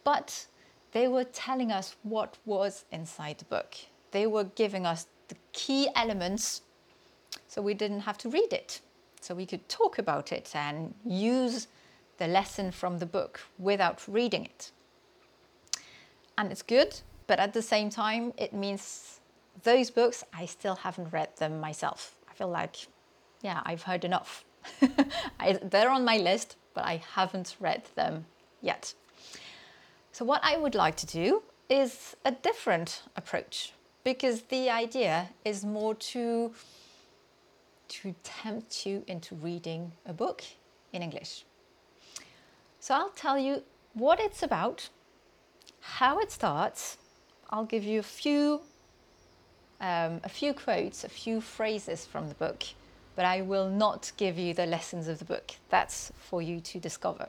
but 0.02 0.46
they 0.90 1.06
were 1.06 1.22
telling 1.22 1.70
us 1.70 1.94
what 2.02 2.38
was 2.44 2.86
inside 2.90 3.38
the 3.38 3.44
book. 3.44 3.76
They 4.10 4.26
were 4.26 4.42
giving 4.42 4.84
us 4.84 5.06
the 5.28 5.36
key 5.52 5.88
elements 5.94 6.62
so 7.46 7.62
we 7.62 7.72
didn't 7.72 8.00
have 8.00 8.18
to 8.18 8.28
read 8.28 8.52
it. 8.52 8.80
So 9.26 9.34
we 9.34 9.46
could 9.46 9.68
talk 9.68 9.98
about 9.98 10.32
it 10.32 10.52
and 10.54 10.94
use 11.04 11.68
the 12.18 12.26
lesson 12.26 12.70
from 12.70 12.98
the 12.98 13.06
book 13.06 13.40
without 13.58 14.02
reading 14.08 14.44
it. 14.44 14.70
And 16.38 16.52
it's 16.52 16.62
good 16.62 17.00
but 17.26 17.38
at 17.38 17.52
the 17.52 17.62
same 17.62 17.90
time, 17.90 18.32
it 18.36 18.52
means 18.52 19.20
those 19.64 19.90
books, 19.90 20.24
I 20.32 20.46
still 20.46 20.76
haven't 20.76 21.12
read 21.12 21.36
them 21.36 21.60
myself. 21.60 22.14
I 22.30 22.34
feel 22.34 22.48
like, 22.48 22.76
yeah, 23.42 23.62
I've 23.64 23.82
heard 23.82 24.04
enough. 24.04 24.44
I, 25.40 25.58
they're 25.62 25.90
on 25.90 26.04
my 26.04 26.18
list, 26.18 26.56
but 26.74 26.84
I 26.84 27.02
haven't 27.14 27.56
read 27.58 27.82
them 27.94 28.26
yet. 28.62 28.94
So, 30.12 30.24
what 30.24 30.40
I 30.44 30.56
would 30.56 30.74
like 30.74 30.96
to 30.96 31.06
do 31.06 31.42
is 31.68 32.16
a 32.24 32.30
different 32.30 33.02
approach 33.16 33.72
because 34.04 34.42
the 34.42 34.70
idea 34.70 35.28
is 35.44 35.64
more 35.64 35.94
to, 35.94 36.52
to 37.88 38.14
tempt 38.22 38.86
you 38.86 39.04
into 39.06 39.34
reading 39.34 39.92
a 40.04 40.12
book 40.12 40.42
in 40.92 41.02
English. 41.02 41.44
So, 42.80 42.94
I'll 42.94 43.10
tell 43.10 43.38
you 43.38 43.62
what 43.94 44.20
it's 44.20 44.42
about, 44.42 44.88
how 45.80 46.18
it 46.18 46.30
starts, 46.30 46.98
I'll 47.50 47.64
give 47.64 47.84
you 47.84 48.00
a 48.00 48.02
few, 48.02 48.60
um, 49.80 50.20
a 50.24 50.28
few 50.28 50.52
quotes, 50.52 51.04
a 51.04 51.08
few 51.08 51.40
phrases 51.40 52.04
from 52.04 52.28
the 52.28 52.34
book, 52.34 52.64
but 53.14 53.24
I 53.24 53.42
will 53.42 53.70
not 53.70 54.12
give 54.16 54.38
you 54.38 54.52
the 54.52 54.66
lessons 54.66 55.08
of 55.08 55.18
the 55.18 55.24
book. 55.24 55.52
That's 55.70 56.12
for 56.18 56.42
you 56.42 56.60
to 56.60 56.78
discover. 56.78 57.28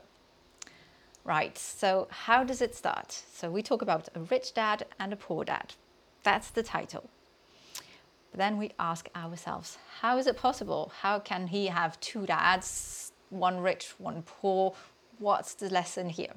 Right, 1.24 1.58
so 1.58 2.08
how 2.10 2.42
does 2.42 2.62
it 2.62 2.74
start? 2.74 3.12
So 3.32 3.50
we 3.50 3.62
talk 3.62 3.82
about 3.82 4.08
a 4.14 4.20
rich 4.20 4.54
dad 4.54 4.86
and 4.98 5.12
a 5.12 5.16
poor 5.16 5.44
dad. 5.44 5.74
That's 6.22 6.50
the 6.50 6.62
title. 6.62 7.08
But 8.30 8.38
then 8.38 8.58
we 8.58 8.72
ask 8.78 9.08
ourselves, 9.16 9.78
how 10.00 10.18
is 10.18 10.26
it 10.26 10.36
possible? 10.36 10.92
How 11.00 11.18
can 11.18 11.46
he 11.46 11.66
have 11.66 11.98
two 12.00 12.26
dads, 12.26 13.12
one 13.30 13.60
rich, 13.60 13.94
one 13.98 14.22
poor? 14.22 14.74
What's 15.18 15.54
the 15.54 15.70
lesson 15.70 16.08
here? 16.10 16.34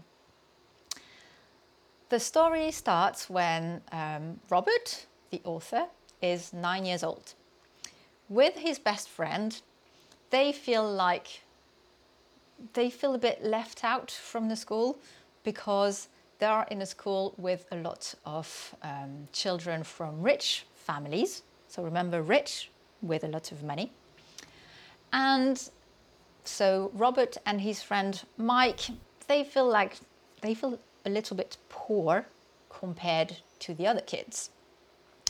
The 2.10 2.19
story 2.19 2.71
starts 2.71 3.29
when 3.29 3.81
um, 3.91 4.39
Robert, 4.50 5.05
the 5.29 5.41
author, 5.45 5.88
is 6.21 6.51
nine 6.51 6.86
years 6.86 7.03
old. 7.03 7.33
With 8.27 8.55
his 8.55 8.79
best 8.79 9.10
friend, 9.10 9.62
they 10.29 10.51
feel 10.51 10.89
like 10.89 11.41
they 12.74 12.89
feel 12.89 13.15
a 13.15 13.17
bit 13.17 13.43
left 13.43 13.83
out 13.83 14.12
from 14.12 14.50
the 14.50 14.55
school 14.55 14.98
because 15.43 16.07
they 16.39 16.45
are 16.45 16.67
in 16.71 16.81
a 16.81 16.86
school 16.86 17.33
with 17.38 17.65
a 17.71 17.75
lot 17.75 18.13
of 18.25 18.75
um, 18.83 19.27
children 19.31 19.83
from 19.83 20.21
rich 20.21 20.65
families. 20.74 21.43
So 21.71 21.81
remember, 21.81 22.21
rich 22.21 22.69
with 23.01 23.23
a 23.23 23.29
lot 23.29 23.53
of 23.53 23.63
money. 23.63 23.93
And 25.13 25.57
so 26.43 26.91
Robert 26.93 27.37
and 27.45 27.61
his 27.61 27.81
friend 27.81 28.21
Mike, 28.35 28.81
they 29.29 29.45
feel 29.45 29.69
like 29.69 29.95
they 30.41 30.53
feel 30.53 30.77
a 31.05 31.09
little 31.09 31.37
bit 31.37 31.55
poor 31.69 32.25
compared 32.69 33.37
to 33.59 33.73
the 33.73 33.87
other 33.87 34.01
kids. 34.01 34.49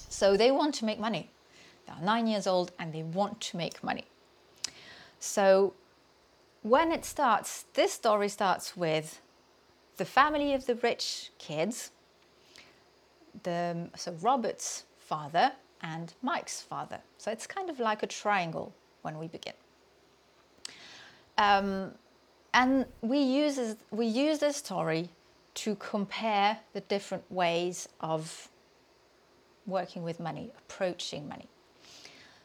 So 0.10 0.36
they 0.36 0.50
want 0.50 0.74
to 0.75 0.86
make 0.86 1.00
money. 1.00 1.29
They 1.86 1.93
are 1.93 2.01
nine 2.01 2.25
years 2.25 2.48
old 2.48 2.71
and 2.79 2.91
they 2.91 3.03
want 3.03 3.39
to 3.41 3.57
make 3.57 3.83
money. 3.83 4.05
So 5.19 5.75
when 6.63 6.91
it 6.91 7.05
starts, 7.05 7.65
this 7.75 7.93
story 7.93 8.29
starts 8.29 8.75
with 8.75 9.21
the 9.98 10.05
family 10.05 10.55
of 10.55 10.65
the 10.65 10.74
rich 10.74 11.29
kids, 11.38 11.91
the, 13.43 13.89
so 13.95 14.13
Robert's 14.13 14.86
father 14.98 15.51
and 15.82 16.14
Mike's 16.22 16.62
father. 16.62 17.00
So 17.18 17.32
it's 17.32 17.48
kind 17.48 17.70
of 17.70 17.80
like 17.80 18.04
a 18.04 18.08
triangle 18.08 18.74
when 19.02 19.18
we 19.18 19.28
begin. 19.28 19.54
Um, 21.38 21.92
and 22.54 22.86
we 23.02 23.20
use, 23.20 23.60
we 23.92 24.06
use 24.06 24.40
this 24.40 24.58
story 24.58 25.10
to 25.54 25.76
compare 25.76 26.60
the 26.74 26.82
different 26.82 27.30
ways 27.32 27.90
of 28.00 28.50
working 29.66 30.04
with 30.04 30.20
money, 30.20 30.52
approaching 30.58 31.28
money. 31.28 31.48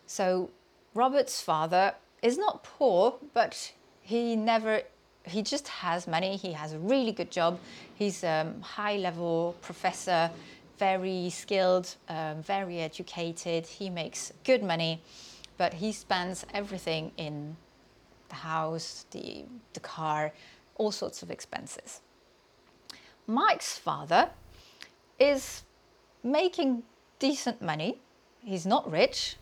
So 0.06 0.50
Robert's 0.94 1.40
father 1.40 1.94
is 2.22 2.38
not 2.38 2.64
poor, 2.64 3.16
but 3.34 3.72
he 4.00 4.36
never 4.36 4.82
he 5.26 5.42
just 5.42 5.66
has 5.68 6.06
money. 6.06 6.36
He 6.36 6.52
has 6.52 6.72
a 6.72 6.78
really 6.78 7.12
good 7.12 7.30
job. 7.30 7.58
He's 7.96 8.22
a 8.22 8.52
high 8.60 8.96
level 8.96 9.56
professor, 9.60 10.30
very 10.78 11.30
skilled, 11.30 11.96
um, 12.08 12.42
very 12.42 12.80
educated. 12.80 13.66
He 13.66 13.90
makes 13.90 14.32
good 14.44 14.62
money, 14.62 15.02
but 15.56 15.74
he 15.74 15.92
spends 15.92 16.44
everything 16.52 17.12
in 17.16 17.56
the 18.28 18.34
house, 18.34 19.06
the, 19.10 19.44
the 19.72 19.80
car, 19.80 20.32
all 20.76 20.90
sorts 20.90 21.22
of 21.22 21.30
expenses. 21.30 22.00
Mike's 23.26 23.78
father 23.78 24.30
is 25.18 25.64
making 26.22 26.82
decent 27.18 27.60
money. 27.62 28.00
He's 28.44 28.66
not 28.66 28.90
rich, 28.90 29.36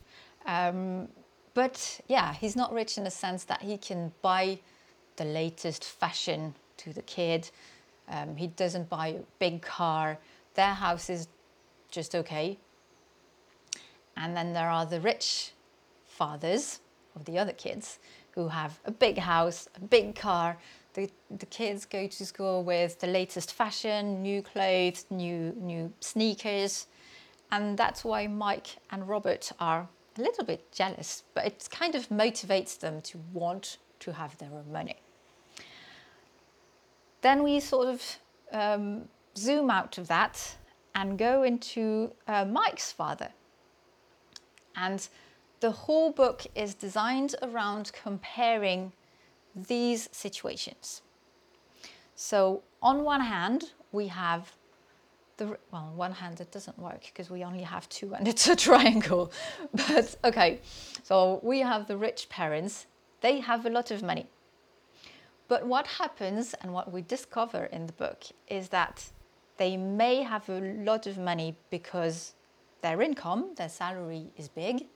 um, 0.46 1.08
but 1.52 2.00
yeah, 2.08 2.34
he's 2.34 2.56
not 2.56 2.72
rich 2.72 2.96
in 2.96 3.04
the 3.04 3.10
sense 3.10 3.44
that 3.44 3.62
he 3.62 3.76
can 3.76 4.12
buy 4.22 4.58
the 5.16 5.24
latest 5.24 5.84
fashion 5.84 6.54
to 6.78 6.92
the 6.92 7.02
kid. 7.02 7.50
Um, 8.08 8.36
he 8.36 8.48
doesn't 8.48 8.88
buy 8.88 9.08
a 9.08 9.20
big 9.38 9.62
car. 9.62 10.18
Their 10.54 10.74
house 10.74 11.10
is 11.10 11.28
just 11.90 12.14
okay. 12.14 12.58
And 14.16 14.36
then 14.36 14.52
there 14.52 14.70
are 14.70 14.86
the 14.86 15.00
rich 15.00 15.52
fathers 16.06 16.80
of 17.16 17.24
the 17.24 17.38
other 17.38 17.52
kids 17.52 17.98
who 18.32 18.48
have 18.48 18.78
a 18.84 18.90
big 18.90 19.18
house, 19.18 19.68
a 19.76 19.80
big 19.80 20.14
car. 20.14 20.58
The, 20.94 21.10
the 21.30 21.46
kids 21.46 21.84
go 21.84 22.06
to 22.06 22.26
school 22.26 22.62
with 22.62 23.00
the 23.00 23.06
latest 23.06 23.52
fashion, 23.52 24.22
new 24.22 24.42
clothes, 24.42 25.06
new, 25.10 25.52
new 25.60 25.92
sneakers. 26.00 26.86
And 27.50 27.76
that's 27.76 28.04
why 28.04 28.26
Mike 28.26 28.76
and 28.90 29.08
Robert 29.08 29.52
are 29.60 29.88
a 30.16 30.20
little 30.20 30.44
bit 30.44 30.70
jealous, 30.72 31.24
but 31.34 31.46
it 31.46 31.68
kind 31.70 31.94
of 31.94 32.08
motivates 32.08 32.78
them 32.78 33.00
to 33.02 33.18
want 33.32 33.78
to 34.00 34.12
have 34.12 34.36
their 34.38 34.50
own 34.52 34.70
money. 34.72 34.96
Then 37.22 37.42
we 37.42 37.60
sort 37.60 37.88
of 37.88 38.18
um, 38.52 39.08
zoom 39.36 39.70
out 39.70 39.98
of 39.98 40.08
that 40.08 40.56
and 40.94 41.18
go 41.18 41.42
into 41.42 42.12
uh, 42.26 42.44
Mike's 42.44 42.92
father. 42.92 43.30
And 44.76 45.06
the 45.60 45.70
whole 45.70 46.12
book 46.12 46.46
is 46.54 46.74
designed 46.74 47.34
around 47.42 47.92
comparing 47.92 48.92
these 49.54 50.08
situations. 50.12 51.02
So, 52.16 52.62
on 52.82 53.02
one 53.02 53.20
hand, 53.20 53.72
we 53.92 54.08
have 54.08 54.52
the 55.36 55.46
well, 55.46 55.58
on 55.72 55.96
one 55.96 56.12
hand, 56.12 56.40
it 56.40 56.52
doesn't 56.52 56.78
work 56.78 57.02
because 57.06 57.28
we 57.30 57.44
only 57.44 57.62
have 57.62 57.88
two 57.88 58.14
and 58.14 58.28
it's 58.28 58.46
a 58.46 58.56
triangle. 58.56 59.32
But 59.72 60.16
okay, 60.24 60.60
so 61.02 61.40
we 61.42 61.60
have 61.60 61.88
the 61.88 61.96
rich 61.96 62.28
parents, 62.28 62.86
they 63.20 63.40
have 63.40 63.66
a 63.66 63.70
lot 63.70 63.90
of 63.90 64.02
money. 64.02 64.26
But 65.48 65.66
what 65.66 65.86
happens 65.86 66.54
and 66.60 66.72
what 66.72 66.92
we 66.92 67.02
discover 67.02 67.64
in 67.66 67.86
the 67.86 67.92
book 67.92 68.24
is 68.48 68.68
that 68.68 69.10
they 69.56 69.76
may 69.76 70.22
have 70.22 70.48
a 70.48 70.60
lot 70.60 71.06
of 71.06 71.18
money 71.18 71.56
because 71.70 72.34
their 72.82 73.00
income, 73.02 73.50
their 73.56 73.68
salary 73.68 74.26
is 74.36 74.48
big, 74.48 74.86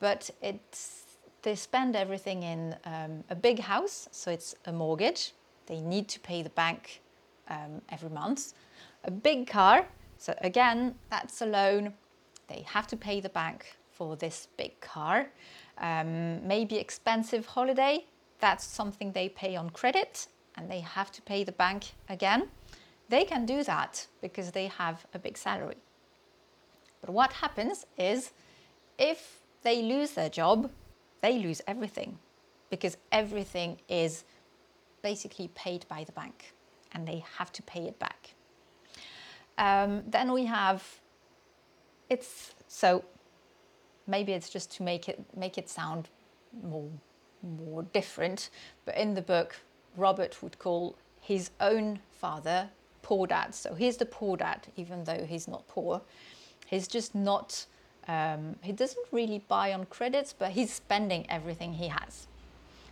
but 0.00 0.30
it's, 0.42 1.04
they 1.42 1.54
spend 1.54 1.96
everything 1.96 2.42
in 2.42 2.76
um, 2.84 3.24
a 3.30 3.34
big 3.34 3.58
house, 3.60 4.08
so 4.12 4.30
it's 4.30 4.54
a 4.66 4.72
mortgage. 4.72 5.32
They 5.66 5.80
need 5.80 6.08
to 6.08 6.20
pay 6.20 6.42
the 6.42 6.50
bank 6.50 7.00
um, 7.48 7.80
every 7.88 8.10
month. 8.10 8.52
A 9.04 9.10
big 9.10 9.46
car, 9.46 9.86
so 10.18 10.34
again, 10.40 10.94
that's 11.10 11.40
a 11.42 11.46
loan. 11.46 11.94
They 12.48 12.64
have 12.66 12.86
to 12.88 12.96
pay 12.96 13.20
the 13.20 13.28
bank 13.28 13.76
for 13.92 14.16
this 14.16 14.48
big 14.56 14.78
car. 14.80 15.28
Um, 15.78 16.46
maybe 16.46 16.76
expensive 16.76 17.46
holiday, 17.46 18.04
that's 18.40 18.64
something 18.64 19.12
they 19.12 19.28
pay 19.28 19.56
on 19.56 19.70
credit 19.70 20.28
and 20.56 20.70
they 20.70 20.80
have 20.80 21.10
to 21.12 21.22
pay 21.22 21.44
the 21.44 21.52
bank 21.52 21.92
again. 22.08 22.48
They 23.08 23.24
can 23.24 23.46
do 23.46 23.62
that 23.64 24.06
because 24.20 24.50
they 24.50 24.66
have 24.66 25.06
a 25.14 25.18
big 25.18 25.38
salary. 25.38 25.76
But 27.00 27.10
what 27.10 27.32
happens 27.32 27.86
is 27.96 28.32
if 28.98 29.40
they 29.62 29.82
lose 29.82 30.12
their 30.12 30.28
job, 30.28 30.70
they 31.20 31.38
lose 31.38 31.60
everything 31.66 32.18
because 32.70 32.96
everything 33.12 33.78
is 33.88 34.24
basically 35.02 35.48
paid 35.48 35.86
by 35.88 36.04
the 36.04 36.12
bank 36.12 36.52
and 36.92 37.06
they 37.06 37.24
have 37.38 37.52
to 37.52 37.62
pay 37.62 37.84
it 37.84 37.98
back. 37.98 38.34
Um, 39.58 40.02
then 40.06 40.32
we 40.32 40.44
have 40.46 40.82
it's 42.08 42.54
so 42.68 43.04
maybe 44.06 44.32
it's 44.32 44.50
just 44.50 44.70
to 44.76 44.82
make 44.82 45.08
it 45.08 45.24
make 45.36 45.58
it 45.58 45.68
sound 45.68 46.08
more 46.62 46.90
more 47.42 47.82
different, 47.84 48.50
but 48.84 48.96
in 48.96 49.14
the 49.14 49.22
book, 49.22 49.56
Robert 49.96 50.42
would 50.42 50.58
call 50.58 50.96
his 51.20 51.50
own 51.60 52.00
father 52.10 52.70
poor 53.06 53.24
dad. 53.28 53.54
So 53.54 53.74
he's 53.74 53.96
the 53.96 54.06
poor 54.06 54.36
dad, 54.36 54.66
even 54.76 55.04
though 55.04 55.24
he's 55.24 55.46
not 55.46 55.68
poor. 55.68 56.02
He's 56.66 56.88
just 56.88 57.14
not, 57.14 57.64
um, 58.08 58.56
he 58.62 58.72
doesn't 58.72 59.06
really 59.12 59.44
buy 59.46 59.72
on 59.72 59.84
credits, 59.86 60.32
but 60.32 60.50
he's 60.50 60.72
spending 60.72 61.24
everything 61.28 61.74
he 61.74 61.86
has. 61.86 62.26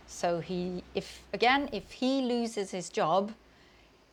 So 0.07 0.39
he, 0.39 0.83
if 0.93 1.21
again, 1.33 1.67
if 1.73 1.91
he 1.91 2.21
loses 2.21 2.71
his 2.71 2.89
job, 2.89 3.33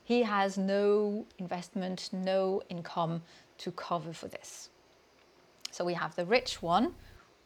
he 0.03 0.25
has 0.25 0.59
no 0.59 1.25
investment, 1.39 2.11
no 2.13 2.63
income 2.69 3.23
to 3.59 3.71
cover 3.71 4.13
for 4.13 4.27
this. 4.27 4.71
So 5.71 5.85
we 5.85 5.95
have 5.95 6.17
the 6.17 6.25
rich 6.25 6.63
one, 6.63 6.95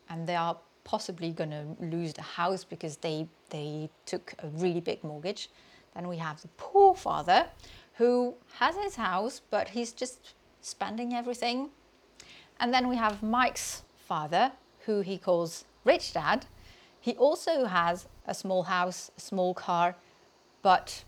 and 0.08 0.26
they 0.26 0.36
are 0.36 0.56
possibly 0.84 1.30
going 1.30 1.50
to 1.50 1.64
lose 1.80 2.14
the 2.14 2.22
house 2.22 2.64
because 2.64 2.96
they 2.96 3.28
they 3.50 3.90
took 4.06 4.32
a 4.38 4.48
really 4.48 4.80
big 4.80 5.04
mortgage. 5.04 5.50
Then 5.94 6.08
we 6.08 6.16
have 6.16 6.40
the 6.40 6.48
poor 6.56 6.94
father 6.94 7.46
who 7.96 8.34
has 8.58 8.76
his 8.76 8.96
house 8.96 9.40
but 9.50 9.68
he's 9.68 9.92
just 9.92 10.34
spending 10.60 11.12
everything. 11.14 11.70
And 12.58 12.72
then 12.72 12.88
we 12.88 12.96
have 12.96 13.22
Mike's 13.22 13.82
father 13.96 14.52
who 14.86 15.00
he 15.00 15.18
calls 15.18 15.64
rich 15.84 16.12
dad. 16.12 16.46
He 17.00 17.12
also 17.12 17.66
has 17.66 18.06
a 18.26 18.34
small 18.34 18.64
house, 18.64 19.10
a 19.16 19.20
small 19.20 19.54
car, 19.54 19.96
but 20.62 21.04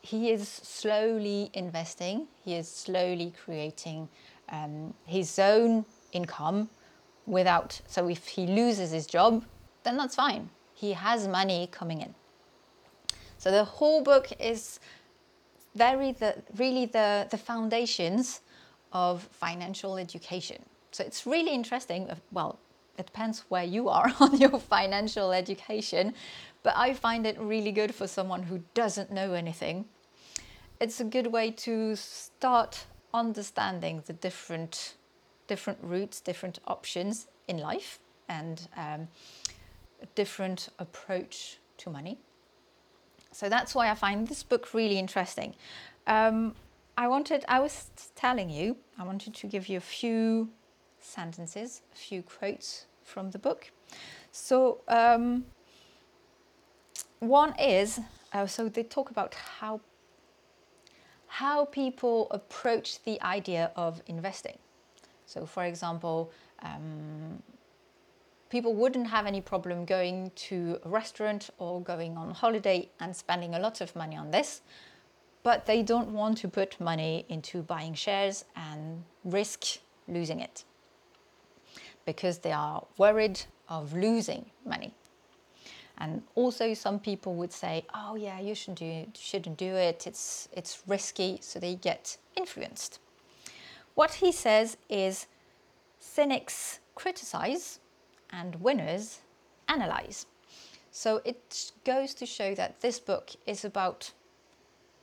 he 0.00 0.30
is 0.30 0.48
slowly 0.48 1.50
investing. 1.52 2.28
He 2.44 2.54
is 2.54 2.68
slowly 2.68 3.32
creating 3.44 4.08
um, 4.48 4.94
his 5.04 5.38
own 5.38 5.84
income 6.12 6.68
without, 7.26 7.80
so 7.86 8.08
if 8.08 8.26
he 8.26 8.46
loses 8.46 8.92
his 8.92 9.06
job, 9.06 9.44
then 9.82 9.96
that's 9.96 10.14
fine. 10.14 10.50
He 10.74 10.92
has 10.92 11.26
money 11.26 11.68
coming 11.70 12.00
in. 12.00 12.14
So 13.38 13.50
the 13.50 13.64
whole 13.64 14.02
book 14.02 14.28
is 14.38 14.80
very 15.76 16.12
the 16.12 16.42
really 16.56 16.86
the, 16.86 17.26
the 17.30 17.38
foundations 17.38 18.40
of 18.92 19.22
financial 19.22 19.98
education. 19.98 20.62
So 20.92 21.04
it's 21.04 21.26
really 21.26 21.52
interesting. 21.52 22.10
Well, 22.32 22.58
it 22.98 23.06
depends 23.06 23.44
where 23.48 23.64
you 23.64 23.88
are 23.88 24.12
on 24.20 24.36
your 24.38 24.58
financial 24.58 25.32
education, 25.32 26.14
but 26.62 26.74
I 26.76 26.94
find 26.94 27.26
it 27.26 27.38
really 27.38 27.72
good 27.72 27.94
for 27.94 28.06
someone 28.06 28.44
who 28.44 28.62
doesn't 28.74 29.10
know 29.12 29.34
anything. 29.34 29.84
It's 30.80 31.00
a 31.00 31.04
good 31.04 31.28
way 31.28 31.50
to 31.50 31.96
start 31.96 32.86
understanding 33.12 34.02
the 34.06 34.12
different 34.12 34.94
different 35.46 35.78
routes, 35.80 36.20
different 36.20 36.58
options 36.66 37.28
in 37.46 37.58
life, 37.58 38.00
and 38.28 38.68
um, 38.76 39.08
a 40.02 40.06
different 40.14 40.68
approach 40.78 41.58
to 41.78 41.90
money. 41.90 42.18
So 43.36 43.50
that's 43.50 43.74
why 43.74 43.90
I 43.90 43.94
find 43.94 44.26
this 44.26 44.42
book 44.42 44.72
really 44.72 44.98
interesting. 44.98 45.54
Um, 46.06 46.54
I 46.96 47.06
wanted, 47.06 47.44
I 47.48 47.60
was 47.60 47.90
telling 48.14 48.48
you, 48.48 48.78
I 48.98 49.04
wanted 49.04 49.34
to 49.34 49.46
give 49.46 49.68
you 49.68 49.76
a 49.76 49.88
few 49.98 50.48
sentences, 51.00 51.82
a 51.92 51.96
few 51.96 52.22
quotes 52.22 52.86
from 53.04 53.30
the 53.32 53.38
book. 53.38 53.70
So, 54.32 54.80
um, 54.88 55.44
one 57.18 57.54
is, 57.60 58.00
uh, 58.32 58.46
so 58.46 58.70
they 58.70 58.82
talk 58.84 59.10
about 59.10 59.34
how 59.34 59.80
how 61.26 61.66
people 61.66 62.28
approach 62.30 63.02
the 63.02 63.20
idea 63.20 63.70
of 63.76 64.00
investing. 64.06 64.58
So, 65.26 65.44
for 65.44 65.64
example, 65.64 66.30
um, 66.62 67.42
people 68.56 68.72
wouldn't 68.72 69.08
have 69.08 69.26
any 69.26 69.42
problem 69.42 69.84
going 69.84 70.30
to 70.34 70.80
a 70.82 70.88
restaurant 70.88 71.50
or 71.58 71.82
going 71.82 72.16
on 72.16 72.30
holiday 72.30 72.88
and 73.00 73.14
spending 73.14 73.54
a 73.54 73.58
lot 73.58 73.82
of 73.82 73.94
money 73.94 74.16
on 74.16 74.30
this, 74.30 74.62
but 75.42 75.66
they 75.66 75.82
don't 75.82 76.08
want 76.08 76.38
to 76.38 76.48
put 76.48 76.80
money 76.80 77.26
into 77.28 77.60
buying 77.60 77.92
shares 77.92 78.46
and 78.56 79.04
risk 79.24 79.62
losing 80.08 80.40
it 80.40 80.64
because 82.06 82.38
they 82.38 82.50
are 82.50 82.82
worried 82.96 83.38
of 83.68 83.92
losing 83.92 84.46
money. 84.64 84.94
And 85.98 86.22
also, 86.34 86.72
some 86.72 86.98
people 86.98 87.34
would 87.34 87.52
say, 87.52 87.84
"Oh, 87.92 88.14
yeah, 88.16 88.38
you 88.40 88.54
shouldn't 88.54 88.78
do 88.78 89.06
shouldn't 89.28 89.58
do 89.58 89.72
it. 89.88 90.06
It's 90.06 90.48
it's 90.58 90.82
risky." 90.86 91.38
So 91.42 91.58
they 91.58 91.74
get 91.74 92.16
influenced. 92.34 93.00
What 93.94 94.12
he 94.22 94.32
says 94.32 94.76
is, 94.88 95.26
cynics 95.98 96.80
criticize, 96.94 97.80
and 98.30 98.56
winners 98.56 99.20
analyze. 99.68 100.26
So 100.90 101.20
it 101.24 101.72
goes 101.84 102.14
to 102.14 102.26
show 102.26 102.54
that 102.54 102.80
this 102.80 102.98
book 102.98 103.30
is 103.46 103.64
about 103.64 104.12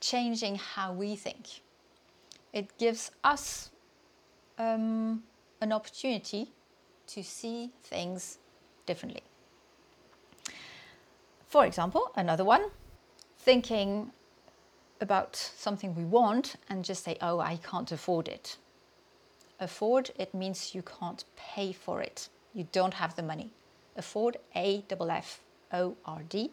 changing 0.00 0.56
how 0.56 0.92
we 0.92 1.16
think. 1.16 1.46
It 2.52 2.76
gives 2.78 3.10
us 3.22 3.70
um, 4.58 5.22
an 5.60 5.72
opportunity 5.72 6.52
to 7.08 7.22
see 7.22 7.70
things 7.82 8.38
differently. 8.86 9.22
For 11.48 11.64
example, 11.64 12.10
another 12.16 12.44
one, 12.44 12.70
thinking 13.38 14.10
about 15.00 15.36
something 15.36 15.94
we 15.94 16.04
want 16.04 16.56
and 16.68 16.84
just 16.84 17.04
say, 17.04 17.16
oh, 17.20 17.38
I 17.38 17.56
can't 17.56 17.92
afford 17.92 18.28
it. 18.28 18.56
Afford, 19.60 20.10
it 20.18 20.34
means 20.34 20.74
you 20.74 20.82
can't 20.82 21.24
pay 21.36 21.72
for 21.72 22.00
it. 22.00 22.28
You 22.54 22.68
don't 22.72 22.94
have 22.94 23.16
the 23.16 23.22
money. 23.22 23.50
Afford, 23.96 24.36
A 24.54 24.84
double 24.88 25.10
F 25.10 25.40
O 25.72 25.96
R 26.04 26.22
D. 26.28 26.50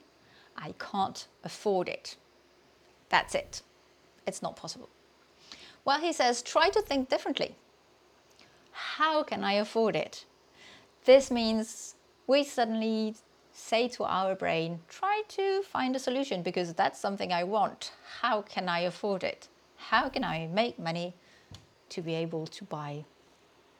I 0.58 0.74
can't 0.80 1.28
afford 1.44 1.88
it. 1.88 2.18
That's 3.10 3.36
it. 3.36 3.62
It's 4.28 4.42
not 4.42 4.56
possible. 4.56 4.90
Well, 5.86 6.00
he 6.00 6.14
says, 6.14 6.42
try 6.42 6.70
to 6.70 6.82
think 6.82 7.10
differently. 7.10 7.56
How 8.72 9.24
can 9.24 9.44
I 9.44 9.54
afford 9.54 9.96
it? 9.96 10.26
This 11.06 11.32
means 11.32 11.96
we 12.28 12.44
suddenly 12.44 13.16
say 13.54 13.88
to 13.90 14.04
our 14.04 14.36
brain, 14.36 14.80
try 14.88 15.24
to 15.30 15.64
find 15.64 15.96
a 15.96 16.00
solution 16.00 16.42
because 16.42 16.74
that's 16.74 17.00
something 17.00 17.34
I 17.34 17.44
want. 17.44 17.92
How 18.22 18.42
can 18.42 18.70
I 18.70 18.80
afford 18.82 19.24
it? 19.24 19.48
How 19.78 20.10
can 20.10 20.24
I 20.24 20.48
make 20.48 20.78
money 20.78 21.14
to 21.90 22.02
be 22.02 22.14
able 22.16 22.48
to 22.48 22.64
buy 22.64 23.04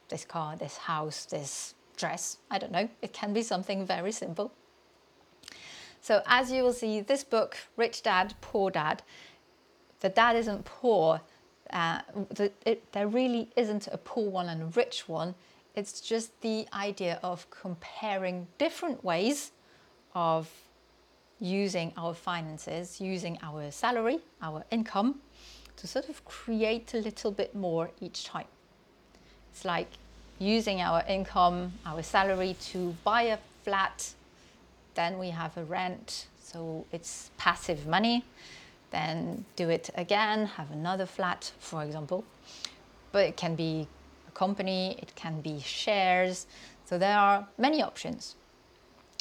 this 0.10 0.26
car, 0.26 0.56
this 0.56 0.78
house, 0.78 1.26
this 1.26 1.76
dress? 1.98 2.38
I 2.50 2.58
don't 2.58 2.72
know. 2.72 2.90
It 3.02 3.14
can 3.14 3.34
be 3.34 3.44
something 3.44 3.86
very 3.86 4.12
simple. 4.12 4.52
So, 6.02 6.24
as 6.26 6.52
you 6.52 6.64
will 6.64 6.74
see, 6.74 7.02
this 7.02 7.24
book, 7.24 7.58
Rich 7.78 8.04
Dad, 8.04 8.34
Poor 8.42 8.72
Dad, 8.72 9.04
the 10.00 10.10
dad 10.10 10.36
isn't 10.36 10.66
poor. 10.66 11.22
Uh, 11.72 12.02
the, 12.30 12.52
it, 12.66 12.92
there 12.92 13.08
really 13.08 13.50
isn't 13.56 13.88
a 13.92 13.98
poor 13.98 14.30
one 14.30 14.50
and 14.50 14.64
a 14.64 14.66
rich 14.66 15.08
one. 15.08 15.36
It's 15.76 16.02
just 16.02 16.42
the 16.42 16.68
idea 16.74 17.20
of 17.24 17.50
comparing 17.50 18.48
different 18.58 19.04
ways 19.04 19.52
of 20.14 20.50
using 21.40 21.94
our 21.98 22.14
finances, 22.14 23.00
using 23.00 23.38
our 23.42 23.72
salary, 23.72 24.20
our 24.42 24.66
income, 24.70 25.22
to 25.78 25.88
sort 25.88 26.10
of 26.10 26.26
create 26.26 26.94
a 26.94 26.98
little 26.98 27.32
bit 27.32 27.56
more 27.56 27.90
each 28.02 28.26
time. 28.26 28.48
It's 29.52 29.64
like 29.66 29.88
using 30.42 30.82
our 30.82 31.04
income, 31.08 31.72
our 31.86 32.02
salary 32.02 32.56
to 32.60 32.96
buy 33.04 33.22
a 33.22 33.38
flat, 33.64 34.14
then 34.96 35.20
we 35.20 35.30
have 35.30 35.56
a 35.56 35.64
rent, 35.64 36.26
so 36.42 36.86
it's 36.92 37.30
passive 37.38 37.86
money. 37.86 38.26
Then 38.90 39.46
do 39.56 39.70
it 39.70 39.92
again, 39.96 40.48
have 40.48 40.72
another 40.72 41.06
flat, 41.06 41.52
for 41.60 41.84
example. 41.84 42.26
But 43.12 43.26
it 43.26 43.38
can 43.38 43.56
be 43.56 43.88
a 44.28 44.32
company, 44.32 44.98
it 45.00 45.14
can 45.16 45.42
be 45.42 45.60
shares. 45.62 46.48
So 46.86 46.98
there 46.98 47.18
are 47.18 47.48
many 47.58 47.82
options. 47.82 48.36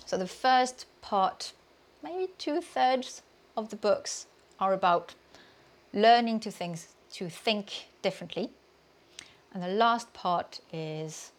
So 0.07 0.17
the 0.17 0.27
first 0.27 0.87
part, 1.03 1.53
maybe 2.03 2.33
two 2.39 2.61
thirds 2.63 3.23
of 3.57 3.69
the 3.69 3.77
books 3.77 4.27
are 4.59 4.73
about 4.73 5.15
learning 5.93 6.41
to 6.41 6.51
think, 6.51 6.79
to 7.13 7.29
think 7.29 7.89
differently. 8.03 8.51
And 9.53 9.63
the 9.63 9.69
last 9.69 10.13
part 10.13 10.61
is 10.73 11.33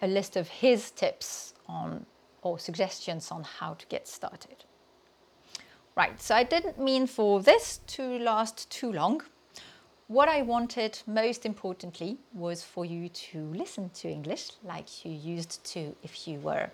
a 0.00 0.06
list 0.06 0.36
of 0.36 0.48
his 0.48 0.90
tips 0.90 1.54
on 1.68 2.06
or 2.42 2.58
suggestions 2.58 3.30
on 3.30 3.44
how 3.44 3.74
to 3.74 3.86
get 3.86 4.08
started. 4.08 4.64
Right, 5.94 6.20
so 6.20 6.34
I 6.34 6.42
didn't 6.42 6.78
mean 6.78 7.06
for 7.06 7.40
this 7.40 7.80
to 7.88 8.18
last 8.18 8.68
too 8.70 8.92
long. 8.92 9.22
What 10.08 10.28
I 10.28 10.42
wanted 10.42 10.98
most 11.06 11.46
importantly 11.46 12.18
was 12.34 12.62
for 12.62 12.84
you 12.84 13.08
to 13.08 13.38
listen 13.54 13.90
to 14.00 14.08
English 14.08 14.50
like 14.64 15.04
you 15.04 15.12
used 15.12 15.62
to 15.72 15.94
if 16.02 16.26
you 16.26 16.38
were 16.40 16.70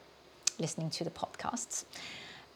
listening 0.59 0.91
to 0.91 1.05
the 1.05 1.11
podcasts. 1.11 1.85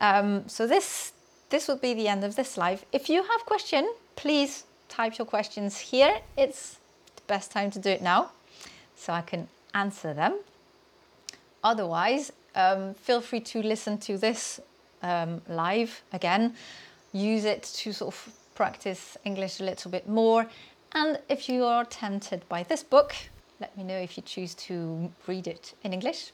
Um, 0.01 0.49
so 0.49 0.67
this 0.67 1.13
this 1.51 1.69
will 1.69 1.77
be 1.77 1.93
the 1.93 2.09
end 2.09 2.25
of 2.25 2.35
this 2.35 2.57
live. 2.57 2.85
If 2.93 3.11
you 3.11 3.23
have 3.23 3.45
question, 3.45 3.93
please 4.17 4.65
type 4.89 5.19
your 5.19 5.27
questions 5.27 5.79
here. 5.79 6.21
It's 6.37 6.79
best 7.27 7.51
time 7.51 7.71
to 7.73 7.79
do 7.79 7.91
it 7.91 8.03
now, 8.03 8.31
so 8.97 9.13
I 9.13 9.23
can 9.23 9.49
answer 9.75 10.15
them. 10.15 10.39
Otherwise, 11.65 12.33
um, 12.55 12.95
feel 12.95 13.21
free 13.21 13.41
to 13.41 13.63
listen 13.63 13.99
to 13.99 14.19
this 14.19 14.61
um, 15.03 15.41
live 15.49 16.03
again. 16.13 16.55
Use 17.13 17.45
it 17.45 17.63
to 17.63 17.93
sort 17.93 18.15
of 18.15 18.33
practice 18.55 19.17
English 19.25 19.61
a 19.61 19.65
little 19.65 19.91
bit 19.91 20.09
more 20.09 20.47
and 20.95 21.19
if 21.29 21.49
you 21.49 21.65
are 21.65 21.85
tempted 21.85 22.47
by 22.49 22.65
this 22.65 22.83
book, 22.83 23.15
let 23.61 23.77
me 23.77 23.83
know 23.83 23.97
if 23.97 24.17
you 24.17 24.23
choose 24.23 24.55
to 24.55 25.11
read 25.27 25.47
it 25.47 25.75
in 25.83 25.93
English. 25.93 26.33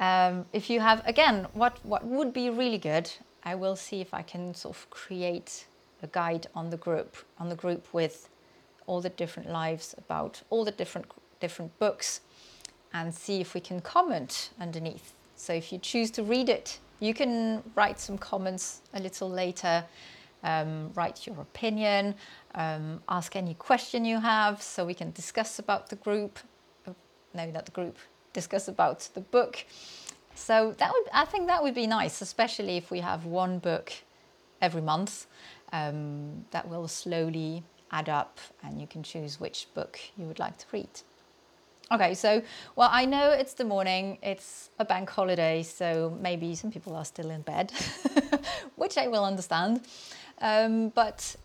Um, 0.00 0.46
if 0.52 0.70
you 0.70 0.80
have, 0.80 1.06
again, 1.06 1.46
what, 1.52 1.78
what 1.84 2.04
would 2.04 2.32
be 2.32 2.48
really 2.48 2.78
good, 2.78 3.10
I 3.44 3.54
will 3.54 3.76
see 3.76 4.00
if 4.00 4.14
I 4.14 4.22
can 4.22 4.54
sort 4.54 4.74
of 4.74 4.88
create 4.88 5.66
a 6.02 6.06
guide 6.06 6.46
on 6.54 6.70
the 6.70 6.78
group, 6.78 7.16
on 7.38 7.50
the 7.50 7.54
group 7.54 7.92
with 7.92 8.28
all 8.86 9.00
the 9.00 9.10
different 9.10 9.50
lives 9.50 9.94
about 9.98 10.42
all 10.50 10.64
the 10.64 10.72
different 10.72 11.06
different 11.40 11.78
books 11.78 12.20
and 12.92 13.14
see 13.14 13.40
if 13.40 13.54
we 13.54 13.60
can 13.60 13.80
comment 13.80 14.50
underneath. 14.60 15.14
So 15.36 15.52
if 15.52 15.72
you 15.72 15.78
choose 15.78 16.10
to 16.12 16.22
read 16.22 16.48
it, 16.48 16.78
you 17.00 17.12
can 17.12 17.62
write 17.74 17.98
some 17.98 18.16
comments 18.16 18.82
a 18.94 19.00
little 19.00 19.28
later 19.28 19.84
um, 20.44 20.92
write 20.94 21.26
your 21.26 21.40
opinion, 21.40 22.14
um, 22.54 23.02
ask 23.08 23.34
any 23.34 23.54
question 23.54 24.04
you 24.04 24.20
have 24.20 24.62
so 24.62 24.84
we 24.84 24.94
can 24.94 25.10
discuss 25.12 25.58
about 25.58 25.88
the 25.88 25.96
group. 25.96 26.38
Uh, 26.86 26.92
no, 27.32 27.50
not 27.50 27.64
the 27.64 27.72
group, 27.72 27.96
discuss 28.32 28.68
about 28.68 29.08
the 29.14 29.20
book. 29.20 29.64
So 30.34 30.74
that 30.78 30.92
would, 30.92 31.08
I 31.12 31.24
think 31.24 31.46
that 31.48 31.62
would 31.62 31.74
be 31.74 31.86
nice, 31.86 32.20
especially 32.20 32.76
if 32.76 32.90
we 32.90 33.00
have 33.00 33.24
one 33.24 33.58
book 33.58 33.92
every 34.60 34.82
month. 34.82 35.26
Um, 35.72 36.44
that 36.52 36.68
will 36.68 36.86
slowly 36.86 37.64
add 37.94 38.08
up 38.08 38.40
and 38.62 38.80
you 38.80 38.86
can 38.86 39.02
choose 39.02 39.38
which 39.38 39.68
book 39.72 39.98
you 40.18 40.26
would 40.26 40.40
like 40.40 40.58
to 40.58 40.66
read. 40.72 40.94
Okay, 41.92 42.14
so, 42.14 42.42
well, 42.76 42.88
I 42.90 43.04
know 43.04 43.30
it's 43.30 43.54
the 43.54 43.64
morning, 43.64 44.18
it's 44.22 44.70
a 44.78 44.84
bank 44.84 45.08
holiday, 45.10 45.62
so 45.62 46.16
maybe 46.20 46.54
some 46.54 46.70
people 46.72 46.96
are 46.96 47.04
still 47.04 47.30
in 47.30 47.42
bed, 47.42 47.72
which 48.76 48.96
I 48.96 49.06
will 49.06 49.24
understand. 49.24 49.82
Um, 50.40 50.88
but 50.88 51.36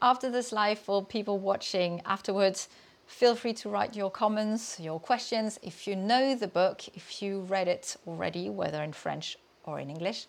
after 0.00 0.30
this 0.30 0.52
live, 0.52 0.78
for 0.78 1.04
people 1.04 1.38
watching 1.38 2.00
afterwards, 2.06 2.68
feel 3.06 3.34
free 3.34 3.52
to 3.54 3.68
write 3.68 3.96
your 3.96 4.10
comments, 4.10 4.78
your 4.80 5.00
questions. 5.00 5.58
If 5.62 5.86
you 5.86 5.96
know 5.96 6.36
the 6.36 6.48
book, 6.48 6.88
if 6.94 7.20
you 7.20 7.40
read 7.40 7.68
it 7.68 7.96
already, 8.06 8.48
whether 8.48 8.82
in 8.82 8.92
French 8.92 9.36
or 9.64 9.80
in 9.80 9.90
English, 9.90 10.26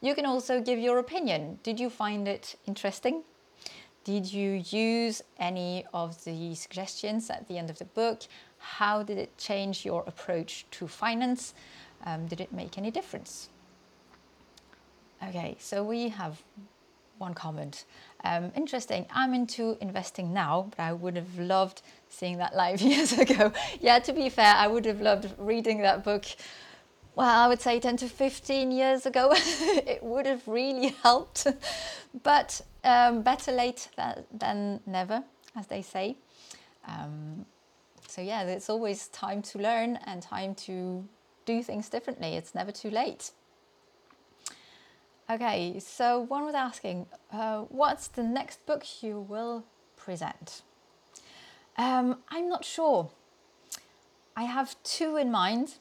you 0.00 0.14
can 0.14 0.26
also 0.26 0.60
give 0.60 0.78
your 0.78 0.98
opinion. 0.98 1.60
Did 1.62 1.80
you 1.80 1.88
find 1.88 2.26
it 2.26 2.56
interesting? 2.66 3.22
Did 4.08 4.32
you 4.32 4.64
use 4.70 5.20
any 5.38 5.84
of 5.92 6.24
the 6.24 6.54
suggestions 6.54 7.28
at 7.28 7.46
the 7.46 7.58
end 7.58 7.68
of 7.68 7.78
the 7.78 7.84
book? 7.84 8.22
How 8.56 9.02
did 9.02 9.18
it 9.18 9.36
change 9.36 9.84
your 9.84 10.02
approach 10.06 10.64
to 10.70 10.88
finance? 10.88 11.52
Um, 12.06 12.26
did 12.26 12.40
it 12.40 12.50
make 12.50 12.78
any 12.78 12.90
difference? 12.90 13.50
Okay, 15.28 15.58
so 15.60 15.84
we 15.84 16.08
have 16.08 16.42
one 17.18 17.34
comment. 17.34 17.84
Um, 18.24 18.50
interesting. 18.56 19.04
I'm 19.12 19.34
into 19.34 19.76
investing 19.82 20.32
now, 20.32 20.68
but 20.70 20.80
I 20.82 20.94
would 20.94 21.16
have 21.16 21.38
loved 21.38 21.82
seeing 22.08 22.38
that 22.38 22.56
live 22.56 22.80
years 22.92 23.12
ago. 23.12 23.52
yeah, 23.78 23.98
to 23.98 24.14
be 24.14 24.30
fair, 24.30 24.54
I 24.54 24.68
would 24.68 24.86
have 24.86 25.02
loved 25.02 25.34
reading 25.36 25.82
that 25.82 26.02
book. 26.02 26.24
Well, 27.18 27.36
I 27.36 27.48
would 27.48 27.60
say 27.60 27.80
10 27.80 27.96
to 27.96 28.08
15 28.08 28.70
years 28.70 29.04
ago. 29.04 29.32
it 29.34 30.04
would 30.04 30.24
have 30.24 30.46
really 30.46 30.94
helped. 31.02 31.48
but 32.22 32.60
um, 32.84 33.22
better 33.22 33.50
late 33.50 33.88
than, 33.96 34.24
than, 34.32 34.80
never, 34.86 35.24
as 35.56 35.66
they 35.66 35.82
say. 35.82 36.16
Um, 36.86 37.44
so, 38.06 38.22
yeah, 38.22 38.44
it's 38.44 38.70
always 38.70 39.08
time 39.08 39.42
to 39.42 39.58
learn 39.58 39.98
and 40.06 40.22
time 40.22 40.54
to 40.66 41.04
do 41.44 41.60
things 41.60 41.88
differently. 41.88 42.36
It's 42.36 42.54
never 42.54 42.70
too 42.70 42.88
late. 42.88 43.32
Okay, 45.28 45.80
so 45.80 46.20
one 46.20 46.44
was 46.44 46.54
asking, 46.54 47.06
uh, 47.32 47.62
what's 47.62 48.06
the 48.06 48.22
next 48.22 48.64
book 48.64 49.02
you 49.02 49.18
will 49.18 49.64
present? 49.96 50.62
Um, 51.76 52.18
I'm 52.28 52.48
not 52.48 52.64
sure. 52.64 53.10
I 54.36 54.44
have 54.44 54.80
two 54.84 55.16
in 55.16 55.32
mind, 55.32 55.78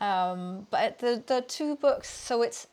um, 0.00 0.66
but 0.70 0.98
the, 0.98 1.22
the 1.26 1.42
two 1.42 1.76
books, 1.76 2.08
so 2.08 2.42
it's 2.42 2.66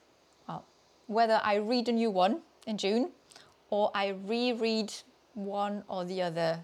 well, 0.47 0.65
whether 1.07 1.41
I 1.43 1.55
read 1.55 1.89
a 1.89 1.91
new 1.91 2.09
one 2.09 2.41
in 2.65 2.77
June 2.77 3.11
or 3.69 3.91
I 3.93 4.15
reread 4.25 4.93
one 5.33 5.83
or 5.87 6.05
the 6.05 6.21
other 6.21 6.59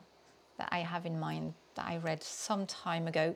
that 0.58 0.70
I 0.72 0.80
have 0.80 1.06
in 1.06 1.20
mind 1.20 1.54
that 1.76 1.86
I 1.86 1.98
read 1.98 2.24
some 2.24 2.66
time 2.66 3.08
ago. 3.08 3.36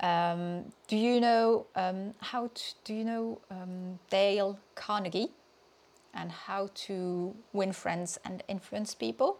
Um, 0.00 0.72
do 0.86 0.96
you 0.96 1.20
know 1.20 1.66
um, 1.74 2.14
how 2.18 2.50
to, 2.54 2.62
do 2.84 2.94
you 2.94 3.04
know 3.04 3.40
um, 3.50 3.98
Dale 4.10 4.58
Carnegie 4.74 5.32
and 6.14 6.30
how 6.30 6.70
to 6.74 7.34
win 7.52 7.72
friends 7.72 8.18
and 8.24 8.42
influence 8.48 8.94
people? 8.94 9.38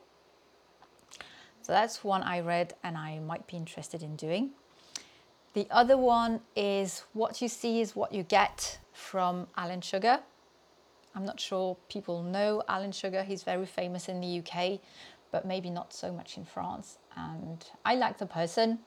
So 1.63 1.73
that's 1.73 2.03
one 2.03 2.23
I 2.23 2.41
read 2.41 2.75
and 2.83 2.97
I 2.97 3.19
might 3.19 3.47
be 3.47 3.57
interested 3.57 4.03
in 4.03 4.17
doing. 4.17 4.51
The 5.55 5.67
other 5.71 5.97
one 5.97 6.41
is 6.55 7.05
What 7.15 7.41
You 7.41 7.49
See 7.49 7.81
is 7.81 7.97
What 7.97 8.13
You 8.13 8.23
Get 8.23 8.79
from 8.93 9.47
Alan 9.57 9.81
Sugar. 9.81 10.21
I'm 11.15 11.25
not 11.25 11.41
sure 11.41 11.77
people 11.89 12.23
know 12.23 12.63
Alan 12.69 12.93
Sugar. 12.93 13.23
He's 13.23 13.43
very 13.43 13.65
famous 13.65 14.09
in 14.09 14.21
the 14.21 14.41
UK, 14.41 14.79
but 15.33 15.47
maybe 15.47 15.71
not 15.71 15.95
so 15.95 16.13
much 16.13 16.37
in 16.37 16.45
France. 16.45 16.99
And 17.17 17.65
I 17.85 17.95
like 17.95 18.19
the 18.19 18.27
person. 18.27 18.79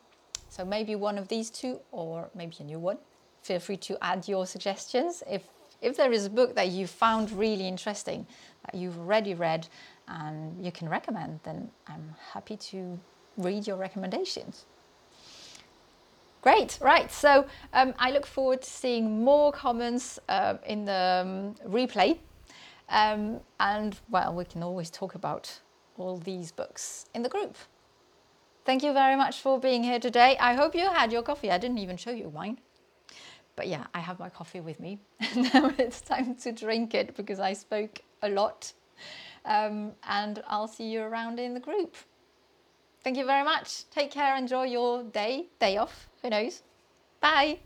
So 0.49 0.63
maybe 0.63 0.95
one 0.95 1.17
of 1.17 1.27
these 1.29 1.49
two 1.49 1.79
or 1.91 2.29
maybe 2.35 2.55
a 2.59 2.63
new 2.63 2.79
one. 2.79 2.99
Feel 3.41 3.59
free 3.59 3.77
to 3.77 3.97
add 4.03 4.27
your 4.27 4.45
suggestions. 4.45 5.23
If, 5.29 5.47
if 5.81 5.97
there 5.97 6.11
is 6.11 6.27
a 6.27 6.29
book 6.29 6.55
that 6.55 6.69
you 6.69 6.85
found 6.85 7.31
really 7.31 7.67
interesting, 7.67 8.27
that 8.65 8.75
you've 8.75 8.99
already 8.99 9.33
read 9.33 9.67
and 10.07 10.63
you 10.63 10.71
can 10.71 10.87
recommend, 10.87 11.39
then 11.43 11.71
I'm 11.87 12.13
happy 12.33 12.55
to 12.57 12.99
read 13.35 13.65
your 13.65 13.77
recommendations. 13.77 14.65
Great, 16.41 16.79
right. 16.81 17.11
So 17.11 17.45
um, 17.73 17.93
I 17.99 18.11
look 18.11 18.25
forward 18.25 18.63
to 18.63 18.69
seeing 18.69 19.23
more 19.23 19.51
comments 19.51 20.19
uh, 20.27 20.55
in 20.65 20.85
the 20.85 21.21
um, 21.23 21.71
replay. 21.71 22.17
Um, 22.89 23.39
and 23.59 23.99
well, 24.09 24.33
we 24.33 24.45
can 24.45 24.63
always 24.63 24.89
talk 24.89 25.15
about 25.15 25.59
all 25.97 26.17
these 26.17 26.51
books 26.51 27.05
in 27.13 27.21
the 27.21 27.29
group. 27.29 27.55
Thank 28.65 28.83
you 28.83 28.91
very 28.93 29.15
much 29.15 29.39
for 29.39 29.59
being 29.59 29.83
here 29.83 29.99
today. 29.99 30.35
I 30.39 30.53
hope 30.53 30.75
you 30.75 30.89
had 30.89 31.11
your 31.11 31.23
coffee. 31.23 31.51
I 31.51 31.57
didn't 31.57 31.77
even 31.77 31.97
show 31.97 32.11
you 32.11 32.31
mine. 32.31 32.59
But 33.55 33.67
yeah, 33.67 33.85
I 33.93 33.99
have 33.99 34.19
my 34.19 34.29
coffee 34.29 34.61
with 34.61 34.79
me. 34.79 34.99
now 35.35 35.71
it's 35.77 36.01
time 36.01 36.35
to 36.35 36.51
drink 36.51 36.95
it 36.95 37.15
because 37.15 37.39
I 37.39 37.53
spoke 37.53 37.99
a 38.23 38.29
lot. 38.29 38.73
Um, 39.45 39.93
and 40.07 40.43
I'll 40.47 40.67
see 40.67 40.91
you 40.91 41.01
around 41.01 41.39
in 41.39 41.53
the 41.53 41.59
group. 41.59 41.95
Thank 43.03 43.17
you 43.17 43.25
very 43.25 43.43
much. 43.43 43.89
Take 43.89 44.11
care. 44.11 44.35
Enjoy 44.35 44.63
your 44.63 45.03
day, 45.03 45.47
day 45.59 45.77
off. 45.77 46.07
Who 46.21 46.29
knows? 46.29 46.61
Bye. 47.19 47.59